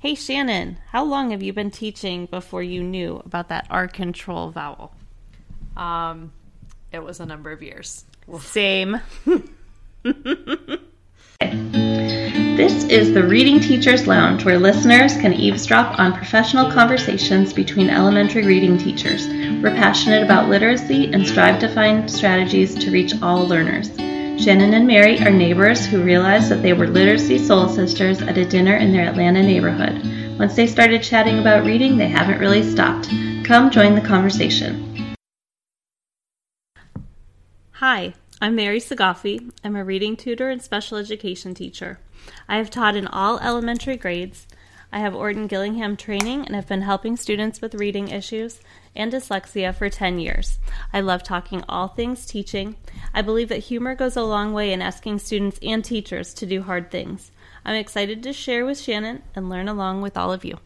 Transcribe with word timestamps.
Hey 0.00 0.14
Shannon, 0.14 0.78
how 0.92 1.04
long 1.04 1.30
have 1.30 1.42
you 1.42 1.52
been 1.52 1.70
teaching 1.70 2.24
before 2.24 2.62
you 2.62 2.82
knew 2.82 3.20
about 3.26 3.48
that 3.48 3.66
R 3.68 3.86
control 3.86 4.48
vowel? 4.48 4.94
Um, 5.76 6.32
it 6.90 7.04
was 7.04 7.20
a 7.20 7.26
number 7.26 7.52
of 7.52 7.62
years. 7.62 8.06
Same. 8.40 8.98
This 11.40 12.84
is 12.84 13.14
the 13.14 13.26
Reading 13.26 13.60
Teachers 13.60 14.06
Lounge, 14.06 14.44
where 14.44 14.58
listeners 14.58 15.16
can 15.16 15.32
eavesdrop 15.32 15.98
on 15.98 16.12
professional 16.12 16.70
conversations 16.70 17.54
between 17.54 17.88
elementary 17.88 18.44
reading 18.44 18.76
teachers. 18.76 19.26
We're 19.62 19.74
passionate 19.74 20.22
about 20.22 20.50
literacy 20.50 21.10
and 21.12 21.26
strive 21.26 21.58
to 21.60 21.74
find 21.74 22.10
strategies 22.10 22.74
to 22.74 22.90
reach 22.90 23.14
all 23.22 23.48
learners. 23.48 23.90
Shannon 24.40 24.72
and 24.72 24.86
Mary 24.86 25.20
are 25.20 25.30
neighbors 25.30 25.84
who 25.84 26.02
realized 26.02 26.48
that 26.48 26.62
they 26.62 26.72
were 26.72 26.86
literacy 26.86 27.36
soul 27.36 27.68
sisters 27.68 28.22
at 28.22 28.38
a 28.38 28.44
dinner 28.46 28.74
in 28.74 28.90
their 28.90 29.06
Atlanta 29.06 29.42
neighborhood. 29.42 30.02
Once 30.38 30.56
they 30.56 30.66
started 30.66 31.02
chatting 31.02 31.38
about 31.38 31.66
reading, 31.66 31.98
they 31.98 32.08
haven't 32.08 32.38
really 32.38 32.62
stopped. 32.62 33.10
Come 33.44 33.70
join 33.70 33.94
the 33.94 34.00
conversation. 34.00 35.14
Hi, 37.72 38.14
I'm 38.40 38.54
Mary 38.54 38.80
Sagafi. 38.80 39.52
I'm 39.62 39.76
a 39.76 39.84
reading 39.84 40.16
tutor 40.16 40.48
and 40.48 40.62
special 40.62 40.96
education 40.96 41.52
teacher. 41.52 41.98
I 42.48 42.56
have 42.56 42.70
taught 42.70 42.96
in 42.96 43.06
all 43.06 43.38
elementary 43.40 43.98
grades. 43.98 44.46
I 44.92 44.98
have 44.98 45.14
Orton 45.14 45.46
Gillingham 45.46 45.96
training 45.96 46.44
and 46.46 46.54
have 46.54 46.66
been 46.66 46.82
helping 46.82 47.16
students 47.16 47.60
with 47.60 47.76
reading 47.76 48.08
issues 48.08 48.60
and 48.96 49.12
dyslexia 49.12 49.72
for 49.72 49.88
10 49.88 50.18
years. 50.18 50.58
I 50.92 51.00
love 51.00 51.22
talking 51.22 51.62
all 51.68 51.88
things 51.88 52.26
teaching. 52.26 52.74
I 53.14 53.22
believe 53.22 53.48
that 53.50 53.58
humor 53.58 53.94
goes 53.94 54.16
a 54.16 54.22
long 54.22 54.52
way 54.52 54.72
in 54.72 54.82
asking 54.82 55.20
students 55.20 55.60
and 55.62 55.84
teachers 55.84 56.34
to 56.34 56.46
do 56.46 56.62
hard 56.62 56.90
things. 56.90 57.30
I'm 57.64 57.76
excited 57.76 58.22
to 58.24 58.32
share 58.32 58.66
with 58.66 58.80
Shannon 58.80 59.22
and 59.34 59.48
learn 59.48 59.68
along 59.68 60.00
with 60.02 60.16
all 60.16 60.32
of 60.32 60.44
you. 60.44 60.58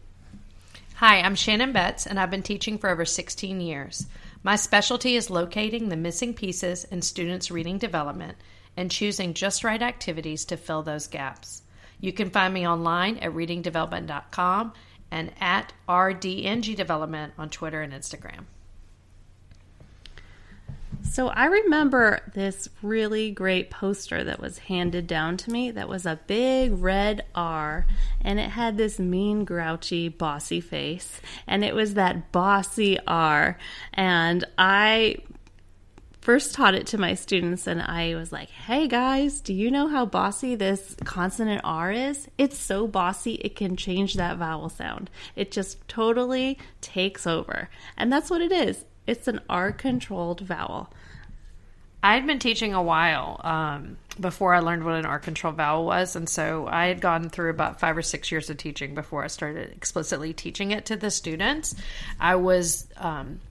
Hi, 0.95 1.19
I'm 1.19 1.35
Shannon 1.35 1.71
Betts, 1.71 2.07
and 2.07 2.19
I've 2.19 2.31
been 2.31 2.41
teaching 2.41 2.79
for 2.79 2.89
over 2.89 3.05
16 3.05 3.61
years. 3.61 4.07
My 4.41 4.55
specialty 4.55 5.15
is 5.15 5.29
locating 5.29 5.89
the 5.89 5.97
missing 5.97 6.33
pieces 6.33 6.85
in 6.85 7.01
students' 7.01 7.51
reading 7.51 7.77
development 7.77 8.37
and 8.77 8.89
choosing 8.89 9.33
just 9.33 9.63
right 9.63 9.81
activities 9.81 10.45
to 10.45 10.57
fill 10.57 10.81
those 10.81 11.07
gaps. 11.07 11.61
You 12.05 12.13
can 12.13 12.29
find 12.29 12.53
me 12.53 12.67
online 12.67 13.17
at 13.17 13.33
readingdevelopment.com 13.33 14.73
and 15.09 15.31
at 15.41 15.73
rdngdevelopment 15.89 17.31
on 17.35 17.49
Twitter 17.49 17.81
and 17.81 17.91
Instagram. 17.91 18.45
So 21.01 21.29
I 21.29 21.45
remember 21.45 22.21
this 22.35 22.69
really 22.83 23.31
great 23.31 23.71
poster 23.71 24.23
that 24.23 24.39
was 24.39 24.59
handed 24.59 25.07
down 25.07 25.37
to 25.37 25.51
me 25.51 25.71
that 25.71 25.89
was 25.89 26.05
a 26.05 26.19
big 26.27 26.77
red 26.77 27.25
R 27.33 27.87
and 28.21 28.39
it 28.39 28.49
had 28.49 28.77
this 28.77 28.99
mean 28.99 29.43
grouchy 29.43 30.07
bossy 30.09 30.61
face 30.61 31.21
and 31.47 31.63
it 31.63 31.73
was 31.73 31.95
that 31.95 32.31
bossy 32.31 32.99
R 33.07 33.57
and 33.93 34.45
I 34.57 35.17
first 36.25 36.55
taught 36.55 36.73
it 36.73 36.87
to 36.87 36.97
my 36.97 37.13
students 37.13 37.67
and 37.67 37.79
I 37.79 38.15
was 38.15 38.31
like, 38.31 38.49
"Hey 38.49 38.87
guys, 38.87 39.41
do 39.41 39.53
you 39.53 39.69
know 39.69 39.87
how 39.87 40.07
bossy 40.07 40.55
this 40.55 40.95
consonant 41.03 41.61
R 41.63 41.91
is? 41.91 42.27
It's 42.35 42.57
so 42.57 42.87
bossy 42.87 43.35
it 43.35 43.55
can 43.55 43.77
change 43.77 44.15
that 44.15 44.37
vowel 44.37 44.69
sound. 44.69 45.11
It 45.35 45.51
just 45.51 45.87
totally 45.87 46.57
takes 46.81 47.27
over." 47.27 47.69
And 47.95 48.11
that's 48.11 48.31
what 48.31 48.41
it 48.41 48.51
is. 48.51 48.85
It's 49.05 49.27
an 49.27 49.39
R 49.47 49.71
controlled 49.71 50.41
vowel. 50.41 50.91
I'd 52.01 52.25
been 52.25 52.39
teaching 52.39 52.73
a 52.73 52.81
while 52.81 53.39
um, 53.43 53.97
before 54.19 54.55
I 54.55 54.59
learned 54.59 54.83
what 54.83 54.95
an 54.95 55.05
R 55.05 55.19
control 55.19 55.53
vowel 55.53 55.85
was, 55.85 56.15
and 56.15 56.27
so 56.27 56.65
I 56.67 56.87
had 56.87 57.01
gone 57.01 57.29
through 57.29 57.51
about 57.51 57.79
five 57.79 57.95
or 57.95 58.01
six 58.01 58.31
years 58.31 58.49
of 58.49 58.57
teaching 58.57 58.95
before 58.95 59.23
I 59.23 59.27
started 59.27 59.71
explicitly 59.73 60.33
teaching 60.33 60.71
it 60.71 60.85
to 60.87 60.95
the 60.95 61.11
students. 61.11 61.75
I 62.19 62.35
was 62.37 62.87
um, 62.97 63.41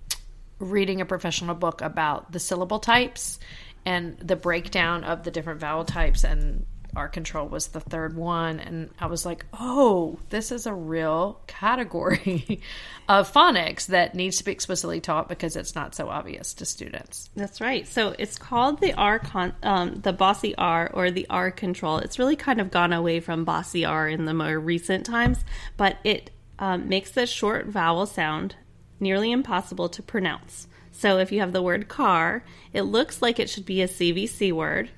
reading 0.59 1.01
a 1.01 1.07
professional 1.07 1.55
book 1.55 1.81
about 1.81 2.33
the 2.33 2.39
syllable 2.39 2.79
types 2.79 3.39
and 3.87 4.19
the 4.19 4.37
breakdown 4.37 5.05
of 5.05 5.25
the 5.25 5.31
different 5.31 5.61
vowel 5.61 5.85
types 5.85 6.25
and 6.25 6.65
R 6.97 7.09
control 7.09 7.49
was 7.49 7.69
the 7.69 7.81
third 7.81 8.17
one. 8.17 8.61
And 8.61 8.91
I 8.99 9.07
was 9.07 9.27
like, 9.27 9.45
oh, 9.53 10.19
this 10.31 10.53
is 10.53 10.67
a 10.67 10.75
real 10.75 11.41
category 11.47 12.61
of 13.09 13.33
phonics 13.33 13.87
that 13.87 14.15
needs 14.15 14.39
to 14.39 14.45
be 14.45 14.53
explicitly 14.53 15.01
taught 15.01 15.29
because 15.29 15.57
it's 15.57 15.75
not 15.75 15.95
so 15.95 16.09
obvious 16.09 16.55
to 16.55 16.65
students. 16.65 17.31
That's 17.35 17.61
right. 17.61 17.87
So 17.87 18.15
it's 18.19 18.39
called 18.39 18.81
the 18.81 18.95
R 18.95 19.19
con, 19.19 19.55
um, 19.63 20.01
the 20.01 20.13
bossy 20.13 20.55
R 20.57 20.91
or 20.93 21.11
the 21.11 21.27
R 21.29 21.51
control. 21.51 21.99
It's 21.99 22.19
really 22.19 22.37
kind 22.37 22.61
of 22.61 22.71
gone 22.71 22.93
away 22.93 23.21
from 23.21 23.45
bossy 23.45 23.85
R 23.85 24.09
in 24.09 24.25
the 24.25 24.35
more 24.35 24.59
recent 24.59 25.07
times, 25.07 25.45
but 25.77 25.99
it 26.05 26.31
um, 26.59 26.89
makes 26.89 27.11
the 27.11 27.27
short 27.27 27.67
vowel 27.67 28.07
sound 28.07 28.55
nearly 29.01 29.33
impossible 29.33 29.89
to 29.91 30.03
pronounce. 30.03 30.67
So 30.93 31.19
if 31.19 31.33
you 31.33 31.41
have 31.41 31.53
the 31.53 31.63
word 31.63 31.89
car, 31.89 32.45
it 32.73 32.83
looks 32.83 33.21
like 33.21 33.39
it 33.39 33.51
should 33.51 33.67
be 33.67 33.83
a 33.83 33.89
CVC 33.89 34.53
word 34.53 34.91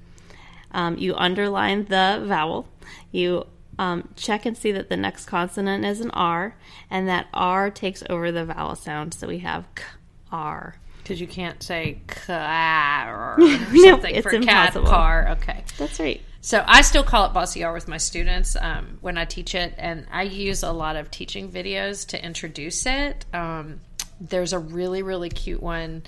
um, 0.77 0.99
you 0.99 1.15
underline 1.15 1.87
the 1.87 2.23
vowel. 2.27 2.69
You 3.11 3.47
um, 3.79 4.09
check 4.15 4.47
and 4.47 4.57
see 4.57 4.73
that 4.73 4.89
the 4.89 4.97
next 4.97 5.25
consonant 5.27 5.85
is 5.85 6.01
an 6.01 6.11
R, 6.11 6.55
and 6.91 7.09
that 7.09 7.27
R 7.33 7.71
takes 7.71 8.03
over 8.09 8.31
the 8.31 8.45
vowel 8.45 8.75
sound. 8.77 9.15
So 9.15 9.27
we 9.27 9.39
have 9.39 9.67
k, 9.75 9.83
R. 10.31 10.77
Because 11.03 11.21
you 11.21 11.27
can't 11.27 11.63
say 11.63 12.01
car 12.07 13.37
or 13.39 13.41
something 13.77 14.15
it's 14.15 14.27
for 14.27 14.35
impossible. 14.35 14.87
cat, 14.87 14.93
car. 14.93 15.29
Okay. 15.31 15.65
That's 15.79 15.99
right. 15.99 16.21
So 16.41 16.63
I 16.67 16.83
still 16.83 17.03
call 17.03 17.27
it 17.27 17.33
bossy 17.33 17.65
R 17.65 17.73
with 17.73 17.89
my 17.89 17.97
students 17.97 18.57
um, 18.61 18.99
when 19.01 19.17
I 19.17 19.25
teach 19.25 19.55
it, 19.55 19.75
and 19.79 20.07
I 20.13 20.23
use 20.23 20.63
a 20.63 20.73
lot 20.73 20.97
of 20.97 21.11
teaching 21.11 21.51
videos 21.51 22.07
to 22.09 22.25
introduce 22.25 22.87
it. 22.87 23.25
Um, 23.33 23.81
there's 24.21 24.53
a 24.53 24.59
really, 24.59 25.03
really 25.03 25.29
cute 25.29 25.63
one 25.63 26.03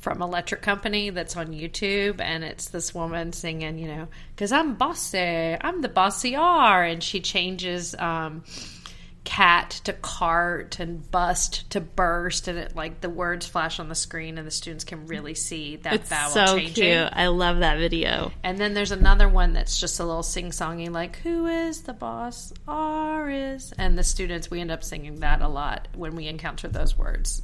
from 0.00 0.22
Electric 0.22 0.62
Company 0.62 1.10
that's 1.10 1.36
on 1.36 1.48
YouTube, 1.48 2.20
and 2.20 2.42
it's 2.42 2.68
this 2.70 2.94
woman 2.94 3.32
singing, 3.32 3.78
you 3.78 3.86
know, 3.88 4.08
because 4.34 4.50
I'm 4.50 4.74
bossy, 4.76 5.18
I'm 5.60 5.82
the 5.82 5.90
bossy 5.90 6.36
R, 6.36 6.82
and 6.84 7.02
she 7.02 7.20
changes 7.20 7.94
um, 7.96 8.42
cat 9.24 9.82
to 9.84 9.92
cart 9.92 10.80
and 10.80 11.08
bust 11.10 11.68
to 11.72 11.82
burst, 11.82 12.48
and 12.48 12.58
it 12.58 12.74
like 12.74 13.02
the 13.02 13.10
words 13.10 13.46
flash 13.46 13.78
on 13.78 13.90
the 13.90 13.94
screen, 13.94 14.38
and 14.38 14.46
the 14.46 14.50
students 14.50 14.84
can 14.84 15.04
really 15.06 15.34
see 15.34 15.76
that 15.76 15.92
It's 15.92 16.08
vowel 16.08 16.30
so 16.30 16.56
changing. 16.56 16.72
cute. 16.74 17.08
I 17.12 17.26
love 17.26 17.58
that 17.58 17.76
video. 17.78 18.32
And 18.42 18.56
then 18.56 18.72
there's 18.72 18.92
another 18.92 19.28
one 19.28 19.52
that's 19.52 19.78
just 19.78 20.00
a 20.00 20.04
little 20.06 20.22
sing 20.22 20.48
songy, 20.48 20.90
like, 20.90 21.16
Who 21.16 21.46
is 21.46 21.82
the 21.82 21.92
boss? 21.92 22.54
R 22.66 23.28
is. 23.28 23.72
And 23.76 23.98
the 23.98 24.02
students, 24.02 24.50
we 24.50 24.62
end 24.62 24.70
up 24.70 24.82
singing 24.82 25.16
that 25.20 25.42
a 25.42 25.48
lot 25.48 25.88
when 25.94 26.16
we 26.16 26.26
encounter 26.26 26.68
those 26.68 26.96
words. 26.96 27.42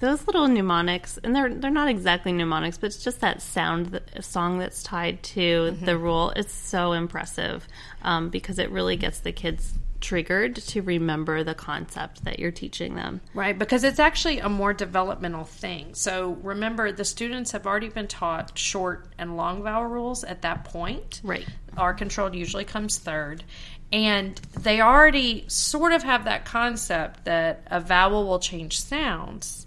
Those 0.00 0.26
little 0.26 0.46
mnemonics, 0.46 1.18
and 1.24 1.34
they're 1.34 1.52
they're 1.52 1.70
not 1.70 1.88
exactly 1.88 2.32
mnemonics, 2.32 2.78
but 2.78 2.86
it's 2.86 3.02
just 3.02 3.20
that 3.20 3.42
sound 3.42 3.86
that, 3.86 4.24
song 4.24 4.58
that's 4.58 4.82
tied 4.82 5.22
to 5.24 5.72
the 5.82 5.98
rule. 5.98 6.30
It's 6.36 6.52
so 6.52 6.92
impressive 6.92 7.66
um, 8.02 8.30
because 8.30 8.58
it 8.58 8.70
really 8.70 8.96
gets 8.96 9.20
the 9.20 9.32
kids 9.32 9.74
triggered 10.00 10.56
to 10.56 10.82
remember 10.82 11.42
the 11.42 11.54
concept 11.54 12.24
that 12.24 12.38
you're 12.38 12.52
teaching 12.52 12.94
them. 12.94 13.20
Right, 13.34 13.58
because 13.58 13.84
it's 13.84 13.98
actually 13.98 14.38
a 14.38 14.48
more 14.48 14.72
developmental 14.72 15.44
thing. 15.44 15.94
So 15.94 16.38
remember, 16.42 16.92
the 16.92 17.04
students 17.04 17.52
have 17.52 17.66
already 17.66 17.88
been 17.88 18.06
taught 18.06 18.56
short 18.56 19.06
and 19.18 19.36
long 19.36 19.62
vowel 19.62 19.86
rules 19.86 20.24
at 20.24 20.42
that 20.42 20.64
point. 20.64 21.20
Right. 21.24 21.46
R 21.76 21.94
controlled 21.94 22.34
usually 22.34 22.64
comes 22.64 22.98
third. 22.98 23.44
And 23.90 24.36
they 24.60 24.80
already 24.80 25.44
sort 25.48 25.92
of 25.92 26.02
have 26.02 26.26
that 26.26 26.44
concept 26.44 27.24
that 27.24 27.66
a 27.70 27.80
vowel 27.80 28.26
will 28.26 28.38
change 28.38 28.80
sounds 28.80 29.66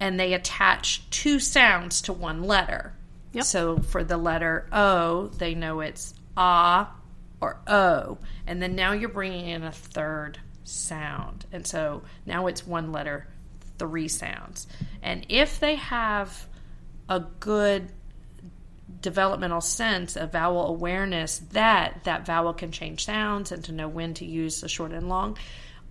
and 0.00 0.18
they 0.18 0.34
attach 0.34 1.08
two 1.10 1.38
sounds 1.38 2.02
to 2.02 2.12
one 2.12 2.42
letter. 2.42 2.94
Yep. 3.32 3.44
So 3.44 3.78
for 3.78 4.04
the 4.04 4.16
letter 4.16 4.68
O, 4.72 5.28
they 5.28 5.54
know 5.54 5.80
it's 5.80 6.14
ah 6.36 6.94
or 7.40 7.58
o, 7.66 8.18
and 8.46 8.62
then 8.62 8.74
now 8.76 8.92
you're 8.92 9.08
bringing 9.08 9.48
in 9.48 9.62
a 9.64 9.72
third 9.72 10.38
sound, 10.64 11.44
and 11.52 11.66
so 11.66 12.02
now 12.24 12.46
it's 12.46 12.66
one 12.66 12.92
letter, 12.92 13.26
three 13.78 14.08
sounds. 14.08 14.66
And 15.02 15.26
if 15.28 15.58
they 15.58 15.74
have 15.76 16.46
a 17.08 17.20
good 17.40 17.90
developmental 19.00 19.60
sense 19.60 20.16
of 20.16 20.30
vowel 20.32 20.68
awareness 20.68 21.38
that 21.50 22.04
that 22.04 22.24
vowel 22.24 22.54
can 22.54 22.70
change 22.70 23.04
sounds 23.04 23.50
and 23.50 23.64
to 23.64 23.72
know 23.72 23.88
when 23.88 24.14
to 24.14 24.24
use 24.24 24.60
the 24.60 24.68
short 24.68 24.92
and 24.92 25.08
long, 25.08 25.36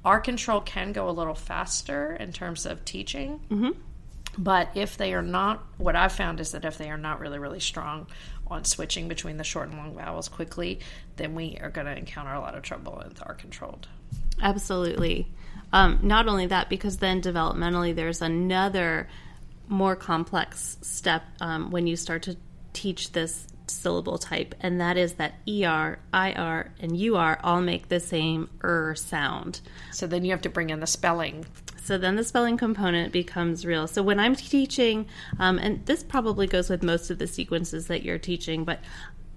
R 0.06 0.22
control 0.22 0.62
can 0.62 0.94
go 0.94 1.10
a 1.10 1.12
little 1.12 1.36
faster 1.36 2.16
in 2.16 2.32
terms 2.32 2.66
of 2.66 2.86
teaching. 2.86 3.42
Mm-hmm. 3.50 3.72
But 4.38 4.70
if 4.76 4.98
they 4.98 5.14
are 5.14 5.22
not, 5.22 5.64
what 5.78 5.96
I've 5.96 6.14
found 6.14 6.40
is 6.40 6.52
that 6.52 6.66
if 6.66 6.78
they 6.78 6.90
are 6.90 6.98
not 6.98 7.20
really, 7.20 7.40
really 7.40 7.60
strong 7.60 8.08
on 8.48 8.66
switching 8.66 9.08
between 9.08 9.38
the 9.38 9.44
short 9.44 9.70
and 9.70 9.78
long 9.78 9.96
vowels 9.96 10.30
quickly, 10.30 10.80
then 11.18 11.36
we 11.36 11.58
are 11.62 11.70
going 11.70 11.88
to 11.88 11.98
encounter 11.98 12.34
a 12.34 12.40
lot 12.40 12.56
of 12.56 12.64
trouble 12.64 13.02
with 13.04 13.22
R 13.22 13.34
controlled. 13.34 13.88
Absolutely. 14.42 15.28
Um, 15.74 16.00
not 16.02 16.28
only 16.28 16.48
that, 16.48 16.70
because 16.70 16.98
then 16.98 17.22
developmentally 17.22 17.96
there's 17.96 18.22
another 18.22 19.08
more 19.68 19.96
complex 19.96 20.78
step 20.82 21.24
um, 21.40 21.72
when 21.72 21.88
you 21.88 21.96
start 21.96 22.24
to 22.24 22.36
teach 22.74 23.14
this 23.14 23.48
syllable 23.68 24.18
type, 24.18 24.54
and 24.60 24.82
that 24.82 24.98
is 24.98 25.14
that 25.14 25.36
ER, 25.48 26.00
IR, 26.14 26.74
and 26.80 26.98
UR 26.98 27.40
all 27.44 27.62
make 27.62 27.88
the 27.88 28.00
same 28.00 28.50
er 28.64 28.96
sound. 28.96 29.62
So 29.92 30.08
then 30.08 30.26
you 30.26 30.32
have 30.32 30.42
to 30.42 30.50
bring 30.50 30.70
in 30.70 30.82
the 30.82 30.88
spelling. 30.88 31.46
So 31.84 31.98
then 31.98 32.16
the 32.16 32.24
spelling 32.24 32.58
component 32.58 33.12
becomes 33.12 33.66
real. 33.66 33.88
So 33.88 34.04
when 34.04 34.20
I'm 34.20 34.36
teaching, 34.36 35.08
um, 35.40 35.58
and 35.58 35.86
this 35.88 36.04
probably 36.04 36.46
goes 36.46 36.70
with 36.70 36.84
most 36.84 37.10
of 37.10 37.18
the 37.18 37.28
sequences 37.28 37.88
that 37.88 38.04
you're 38.04 38.20
teaching, 38.20 38.64
but 38.64 38.80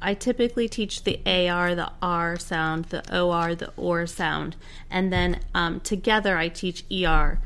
I 0.02 0.12
typically 0.12 0.68
teach 0.68 1.04
the 1.04 1.18
AR, 1.24 1.74
the 1.74 1.90
R 2.02 2.38
sound, 2.38 2.86
the 2.86 3.18
OR, 3.18 3.54
the 3.54 3.72
OR 3.76 4.06
sound, 4.06 4.56
and 4.90 5.10
then 5.10 5.40
um, 5.54 5.80
together 5.80 6.36
I 6.36 6.48
teach 6.48 6.84
ER, 6.92 7.40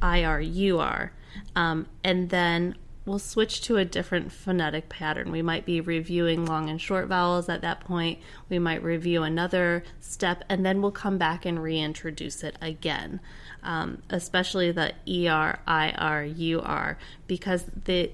IR, 0.00 0.40
UR. 0.40 1.12
Um, 1.56 1.86
and 2.04 2.30
then 2.30 2.76
we'll 3.06 3.18
switch 3.18 3.60
to 3.62 3.76
a 3.76 3.84
different 3.84 4.32
phonetic 4.32 4.88
pattern. 4.88 5.30
We 5.30 5.42
might 5.42 5.66
be 5.66 5.80
reviewing 5.80 6.46
long 6.46 6.70
and 6.70 6.80
short 6.80 7.06
vowels 7.06 7.48
at 7.48 7.60
that 7.62 7.80
point. 7.80 8.18
We 8.48 8.58
might 8.58 8.82
review 8.82 9.22
another 9.22 9.84
step, 10.00 10.42
and 10.48 10.64
then 10.64 10.80
we'll 10.80 10.92
come 10.92 11.18
back 11.18 11.44
and 11.44 11.62
reintroduce 11.62 12.42
it 12.42 12.56
again, 12.60 13.20
um, 13.62 14.02
especially 14.10 14.72
the 14.72 14.94
ER, 15.06 15.58
IR, 15.68 16.34
UR, 16.38 16.98
because 17.26 17.64
the 17.84 18.12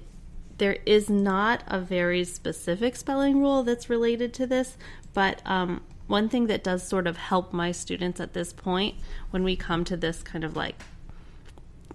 there 0.57 0.77
is 0.85 1.09
not 1.09 1.63
a 1.65 1.79
very 1.79 2.23
specific 2.23 2.95
spelling 2.95 3.41
rule 3.41 3.63
that's 3.63 3.89
related 3.89 4.31
to 4.31 4.45
this, 4.45 4.77
but 5.11 5.41
um, 5.43 5.81
one 6.05 6.29
thing 6.29 6.45
that 6.47 6.63
does 6.63 6.87
sort 6.87 7.07
of 7.07 7.17
help 7.17 7.51
my 7.51 7.71
students 7.71 8.19
at 8.19 8.33
this 8.33 8.53
point 8.53 8.95
when 9.31 9.43
we 9.43 9.55
come 9.55 9.83
to 9.85 9.97
this 9.97 10.21
kind 10.21 10.43
of 10.43 10.55
like 10.55 10.75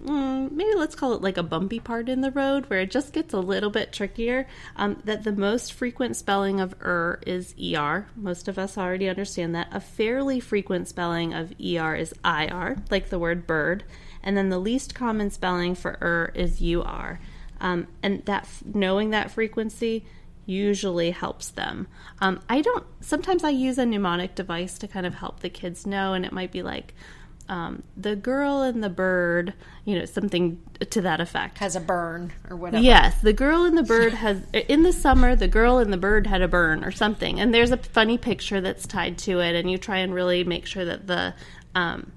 mm, 0.04 0.50
maybe 0.50 0.74
let's 0.74 0.94
call 0.94 1.14
it 1.14 1.22
like 1.22 1.36
a 1.36 1.42
bumpy 1.42 1.80
part 1.80 2.08
in 2.08 2.20
the 2.20 2.30
road 2.30 2.68
where 2.68 2.80
it 2.80 2.90
just 2.90 3.12
gets 3.12 3.34
a 3.34 3.40
little 3.40 3.70
bit 3.70 3.92
trickier. 3.92 4.46
Um, 4.76 5.00
that 5.04 5.24
the 5.24 5.32
most 5.32 5.72
frequent 5.72 6.16
spelling 6.16 6.60
of 6.60 6.74
er 6.82 7.20
is 7.26 7.54
er. 7.58 8.06
Most 8.16 8.48
of 8.48 8.58
us 8.58 8.78
already 8.78 9.08
understand 9.08 9.54
that. 9.54 9.68
A 9.72 9.80
fairly 9.80 10.40
frequent 10.40 10.88
spelling 10.88 11.34
of 11.34 11.52
er 11.52 11.94
is 11.94 12.14
ir, 12.24 12.76
like 12.90 13.08
the 13.08 13.18
word 13.18 13.46
bird. 13.46 13.84
And 14.22 14.36
then 14.36 14.48
the 14.48 14.58
least 14.58 14.94
common 14.94 15.30
spelling 15.30 15.74
for 15.74 15.98
er 16.02 16.32
is 16.34 16.60
ur. 16.60 17.18
Um, 17.60 17.86
and 18.02 18.24
that 18.26 18.48
knowing 18.64 19.10
that 19.10 19.30
frequency 19.30 20.04
usually 20.46 21.10
helps 21.10 21.50
them. 21.50 21.88
Um, 22.20 22.40
I 22.48 22.60
don't. 22.60 22.86
Sometimes 23.00 23.44
I 23.44 23.50
use 23.50 23.78
a 23.78 23.86
mnemonic 23.86 24.34
device 24.34 24.78
to 24.78 24.88
kind 24.88 25.04
of 25.04 25.16
help 25.16 25.40
the 25.40 25.48
kids 25.48 25.86
know, 25.86 26.14
and 26.14 26.24
it 26.24 26.32
might 26.32 26.52
be 26.52 26.62
like 26.62 26.94
um, 27.48 27.82
the 27.96 28.16
girl 28.16 28.62
and 28.62 28.82
the 28.82 28.90
bird, 28.90 29.54
you 29.84 29.98
know, 29.98 30.04
something 30.04 30.60
to 30.90 31.00
that 31.00 31.20
effect. 31.20 31.58
Has 31.58 31.76
a 31.76 31.80
burn 31.80 32.32
or 32.50 32.56
whatever. 32.56 32.82
Yes, 32.82 33.20
the 33.20 33.32
girl 33.32 33.64
and 33.64 33.78
the 33.78 33.82
bird 33.82 34.14
has 34.14 34.42
in 34.52 34.82
the 34.82 34.92
summer. 34.92 35.36
The 35.36 35.48
girl 35.48 35.78
and 35.78 35.92
the 35.92 35.96
bird 35.96 36.26
had 36.26 36.42
a 36.42 36.48
burn 36.48 36.84
or 36.84 36.90
something, 36.90 37.38
and 37.40 37.54
there's 37.54 37.70
a 37.70 37.76
funny 37.76 38.18
picture 38.18 38.60
that's 38.60 38.86
tied 38.86 39.18
to 39.18 39.40
it, 39.40 39.54
and 39.54 39.70
you 39.70 39.78
try 39.78 39.98
and 39.98 40.12
really 40.12 40.44
make 40.44 40.66
sure 40.66 40.84
that 40.84 41.06
the 41.06 41.34
um, 41.74 42.12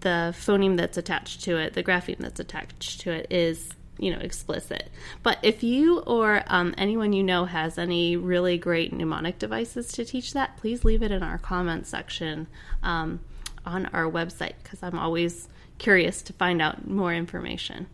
the 0.00 0.34
phoneme 0.36 0.76
that's 0.76 0.98
attached 0.98 1.42
to 1.42 1.56
it, 1.56 1.74
the 1.74 1.82
grapheme 1.82 2.18
that's 2.18 2.40
attached 2.40 3.00
to 3.00 3.12
it, 3.12 3.26
is 3.30 3.70
you 3.98 4.10
know 4.10 4.18
explicit. 4.18 4.90
But 5.22 5.38
if 5.42 5.62
you 5.62 6.00
or 6.00 6.42
um, 6.48 6.74
anyone 6.76 7.12
you 7.12 7.22
know 7.22 7.44
has 7.44 7.78
any 7.78 8.16
really 8.16 8.58
great 8.58 8.92
mnemonic 8.92 9.38
devices 9.38 9.92
to 9.92 10.04
teach 10.04 10.32
that, 10.32 10.56
please 10.56 10.84
leave 10.84 11.02
it 11.02 11.12
in 11.12 11.22
our 11.22 11.38
comment 11.38 11.86
section. 11.86 12.48
Um, 12.82 13.20
on 13.66 13.86
our 13.86 14.10
website 14.10 14.54
because 14.62 14.82
I'm 14.82 14.98
always 14.98 15.48
curious 15.78 16.22
to 16.22 16.32
find 16.32 16.60
out 16.62 16.88
more 16.88 17.12
information. 17.12 17.86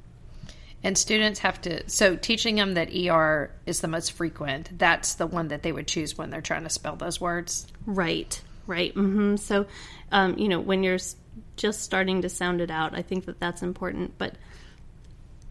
And 0.82 0.96
students 0.96 1.40
have 1.40 1.60
to, 1.62 1.88
so 1.90 2.16
teaching 2.16 2.56
them 2.56 2.74
that 2.74 2.88
ER 2.94 3.50
is 3.66 3.80
the 3.80 3.88
most 3.88 4.12
frequent, 4.12 4.78
that's 4.78 5.14
the 5.14 5.26
one 5.26 5.48
that 5.48 5.62
they 5.62 5.72
would 5.72 5.86
choose 5.86 6.16
when 6.16 6.30
they're 6.30 6.40
trying 6.40 6.64
to 6.64 6.70
spell 6.70 6.96
those 6.96 7.20
words. 7.20 7.66
Right, 7.84 8.40
right. 8.66 8.94
Mm-hmm. 8.94 9.36
So, 9.36 9.66
um, 10.10 10.38
you 10.38 10.48
know, 10.48 10.60
when 10.60 10.82
you're 10.82 10.98
just 11.56 11.82
starting 11.82 12.22
to 12.22 12.30
sound 12.30 12.62
it 12.62 12.70
out, 12.70 12.94
I 12.94 13.02
think 13.02 13.26
that 13.26 13.38
that's 13.38 13.62
important. 13.62 14.16
But 14.16 14.36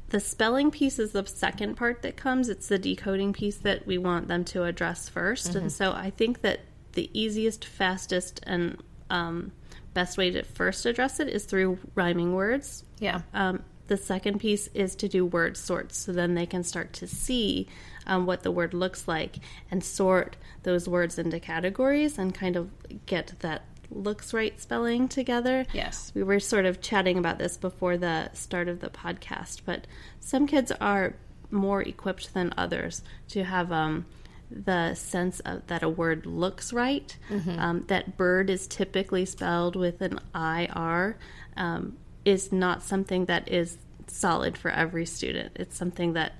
the 0.09 0.19
spelling 0.19 0.71
piece 0.71 0.97
is 0.97 1.11
the 1.11 1.25
second 1.27 1.75
part 1.75 2.01
that 2.01 2.17
comes. 2.17 2.49
It's 2.49 2.67
the 2.67 2.79
decoding 2.79 3.31
piece 3.31 3.57
that 3.57 3.85
we 3.85 3.99
want 3.99 4.27
them 4.27 4.43
to 4.45 4.63
address 4.63 5.09
1st 5.09 5.49
mm-hmm. 5.49 5.57
And 5.57 5.71
so 5.71 5.91
I 5.91 6.09
think 6.09 6.41
that 6.41 6.61
the 6.93 7.11
easiest, 7.13 7.65
fastest, 7.65 8.39
and 8.47 8.81
um, 9.11 9.51
best 9.93 10.17
way 10.17 10.31
to 10.31 10.43
first 10.43 10.85
address 10.85 11.19
it 11.19 11.27
is 11.29 11.45
through 11.45 11.79
rhyming 11.95 12.33
words. 12.33 12.83
Yeah. 12.99 13.21
Um, 13.33 13.63
the 13.87 13.97
second 13.97 14.39
piece 14.39 14.67
is 14.73 14.95
to 14.97 15.09
do 15.09 15.25
word 15.25 15.57
sorts 15.57 15.97
so 15.97 16.11
then 16.11 16.35
they 16.35 16.45
can 16.45 16.63
start 16.63 16.93
to 16.93 17.07
see 17.07 17.67
um, 18.05 18.25
what 18.25 18.43
the 18.43 18.51
word 18.51 18.73
looks 18.73 19.07
like 19.07 19.39
and 19.71 19.83
sort 19.83 20.37
those 20.63 20.87
words 20.87 21.17
into 21.17 21.39
categories 21.39 22.17
and 22.17 22.33
kind 22.33 22.55
of 22.55 22.69
get 23.07 23.33
that 23.39 23.63
looks 23.91 24.33
right 24.33 24.59
spelling 24.61 25.07
together. 25.07 25.65
Yes. 25.73 26.11
We 26.13 26.23
were 26.23 26.39
sort 26.39 26.65
of 26.65 26.81
chatting 26.81 27.17
about 27.17 27.39
this 27.39 27.57
before 27.57 27.97
the 27.97 28.29
start 28.33 28.67
of 28.67 28.79
the 28.79 28.89
podcast, 28.89 29.61
but 29.65 29.87
some 30.19 30.45
kids 30.45 30.71
are 30.79 31.15
more 31.51 31.81
equipped 31.81 32.33
than 32.35 32.53
others 32.57 33.01
to 33.29 33.43
have 33.43 33.71
um, 33.71 34.05
the 34.51 34.93
sense 34.95 35.39
of 35.41 35.65
that 35.67 35.83
a 35.83 35.89
word 35.89 36.25
looks 36.25 36.73
right. 36.73 37.15
Mm-hmm. 37.29 37.59
Um, 37.59 37.83
that 37.87 38.17
bird 38.17 38.49
is 38.49 38.67
typically 38.67 39.25
spelled 39.25 39.75
with 39.75 40.01
an 40.01 40.19
IR 40.33 41.17
um, 41.55 41.97
is 42.25 42.51
not 42.51 42.83
something 42.83 43.25
that 43.25 43.49
is 43.49 43.77
solid 44.07 44.57
for 44.57 44.71
every 44.71 45.05
student. 45.05 45.51
It's 45.55 45.77
something 45.77 46.13
that 46.13 46.33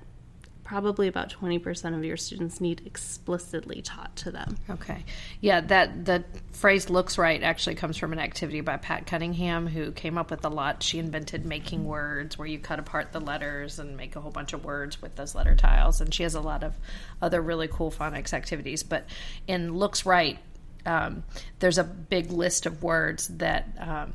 probably 0.70 1.08
about 1.08 1.28
20% 1.28 1.96
of 1.96 2.04
your 2.04 2.16
students 2.16 2.60
need 2.60 2.80
explicitly 2.86 3.82
taught 3.82 4.14
to 4.14 4.30
them. 4.30 4.56
Okay. 4.70 5.04
Yeah, 5.40 5.62
that 5.62 6.04
the 6.04 6.22
phrase 6.52 6.88
looks 6.88 7.18
right 7.18 7.42
actually 7.42 7.74
comes 7.74 7.96
from 7.96 8.12
an 8.12 8.20
activity 8.20 8.60
by 8.60 8.76
Pat 8.76 9.04
Cunningham 9.04 9.66
who 9.66 9.90
came 9.90 10.16
up 10.16 10.30
with 10.30 10.44
a 10.44 10.48
lot. 10.48 10.84
She 10.84 11.00
invented 11.00 11.44
making 11.44 11.86
words 11.86 12.38
where 12.38 12.46
you 12.46 12.60
cut 12.60 12.78
apart 12.78 13.10
the 13.10 13.20
letters 13.20 13.80
and 13.80 13.96
make 13.96 14.14
a 14.14 14.20
whole 14.20 14.30
bunch 14.30 14.52
of 14.52 14.64
words 14.64 15.02
with 15.02 15.16
those 15.16 15.34
letter 15.34 15.56
tiles 15.56 16.00
and 16.00 16.14
she 16.14 16.22
has 16.22 16.36
a 16.36 16.40
lot 16.40 16.62
of 16.62 16.76
other 17.20 17.42
really 17.42 17.66
cool 17.66 17.90
phonics 17.90 18.32
activities, 18.32 18.84
but 18.84 19.08
in 19.48 19.74
looks 19.74 20.06
right 20.06 20.38
um, 20.86 21.24
there's 21.58 21.78
a 21.78 21.84
big 21.84 22.30
list 22.30 22.64
of 22.64 22.84
words 22.84 23.26
that 23.26 23.74
um, 23.76 24.12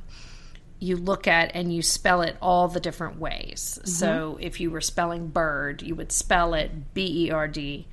you 0.79 0.97
look 0.97 1.27
at 1.27 1.51
and 1.53 1.73
you 1.73 1.81
spell 1.81 2.21
it 2.21 2.37
all 2.41 2.67
the 2.67 2.79
different 2.79 3.19
ways. 3.19 3.79
Mm-hmm. 3.79 3.89
So 3.89 4.37
if 4.41 4.59
you 4.59 4.71
were 4.71 4.81
spelling 4.81 5.27
bird, 5.27 5.81
you 5.81 5.95
would 5.95 6.11
spell 6.11 6.53
it 6.53 6.93
B 6.93 7.27
E 7.27 7.31
R 7.31 7.47
D, 7.47 7.87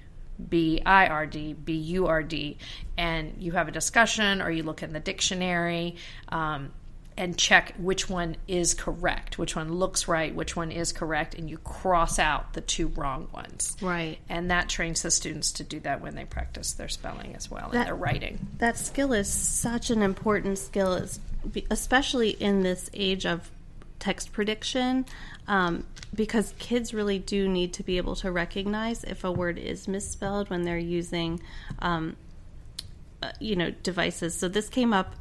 B 0.48 0.82
I 0.84 1.06
R 1.06 1.26
D, 1.26 1.52
B 1.52 1.74
U 1.74 2.06
R 2.06 2.22
D, 2.22 2.58
and 2.96 3.34
you 3.38 3.52
have 3.52 3.68
a 3.68 3.72
discussion 3.72 4.42
or 4.42 4.50
you 4.50 4.62
look 4.62 4.82
in 4.82 4.92
the 4.92 5.00
dictionary. 5.00 5.96
Um, 6.28 6.72
and 7.22 7.38
check 7.38 7.72
which 7.78 8.10
one 8.10 8.36
is 8.48 8.74
correct, 8.74 9.38
which 9.38 9.54
one 9.54 9.72
looks 9.72 10.08
right, 10.08 10.34
which 10.34 10.56
one 10.56 10.72
is 10.72 10.92
correct, 10.92 11.36
and 11.36 11.48
you 11.48 11.56
cross 11.58 12.18
out 12.18 12.52
the 12.54 12.60
two 12.60 12.88
wrong 12.88 13.28
ones. 13.32 13.76
Right. 13.80 14.18
And 14.28 14.50
that 14.50 14.68
trains 14.68 15.02
the 15.02 15.10
students 15.12 15.52
to 15.52 15.62
do 15.62 15.78
that 15.80 16.00
when 16.00 16.16
they 16.16 16.24
practice 16.24 16.72
their 16.72 16.88
spelling 16.88 17.36
as 17.36 17.48
well 17.48 17.68
that, 17.70 17.76
and 17.76 17.86
their 17.86 17.94
writing. 17.94 18.44
That 18.58 18.76
skill 18.76 19.12
is 19.12 19.32
such 19.32 19.88
an 19.90 20.02
important 20.02 20.58
skill, 20.58 21.00
especially 21.70 22.30
in 22.30 22.64
this 22.64 22.90
age 22.92 23.24
of 23.24 23.52
text 24.00 24.32
prediction, 24.32 25.06
um, 25.46 25.84
because 26.12 26.54
kids 26.58 26.92
really 26.92 27.20
do 27.20 27.48
need 27.48 27.72
to 27.74 27.84
be 27.84 27.98
able 27.98 28.16
to 28.16 28.32
recognize 28.32 29.04
if 29.04 29.22
a 29.22 29.30
word 29.30 29.58
is 29.58 29.86
misspelled 29.86 30.50
when 30.50 30.62
they're 30.62 30.76
using, 30.76 31.40
um, 31.78 32.16
uh, 33.22 33.30
you 33.38 33.54
know, 33.54 33.70
devices. 33.84 34.36
So 34.36 34.48
this 34.48 34.68
came 34.68 34.92
up 34.92 35.14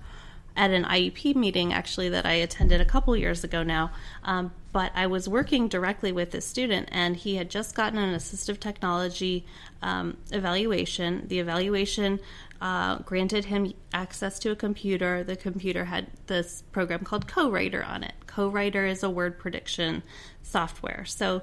at 0.56 0.72
an 0.72 0.84
IEP 0.84 1.36
meeting 1.36 1.74
actually 1.74 2.10
that 2.10 2.26
I 2.26 2.34
attended 2.34 2.82
a 2.82 2.86
couple 2.86 3.16
years 3.16 3.44
ago 3.44 3.64
now. 3.64 3.92
Um, 4.24 4.52
but 4.72 4.92
I 4.96 5.08
was 5.08 5.28
working 5.28 5.68
directly 5.68 6.12
with 6.12 6.32
this 6.32 6.46
student, 6.46 6.90
and 6.92 7.16
he 7.18 7.36
had 7.36 7.50
just 7.50 7.76
gotten 7.76 8.00
an 8.00 8.16
assistive 8.16 8.60
technology 8.60 9.46
um, 9.82 10.18
evaluation. 10.32 11.28
The 11.28 11.40
evaluation 11.40 12.20
uh, 12.62 13.00
granted 13.00 13.46
him 13.46 13.74
access 13.94 14.40
to 14.40 14.52
a 14.52 14.56
computer. 14.56 15.24
The 15.24 15.36
computer 15.36 15.86
had 15.86 16.08
this 16.28 16.64
program 16.72 17.04
called 17.04 17.28
CoWriter 17.28 17.86
on 17.86 18.04
it. 18.04 18.14
CoWriter 18.28 18.90
is 18.90 19.04
a 19.04 19.10
word 19.10 19.40
prediction 19.40 20.04
software. 20.42 21.04
So 21.06 21.42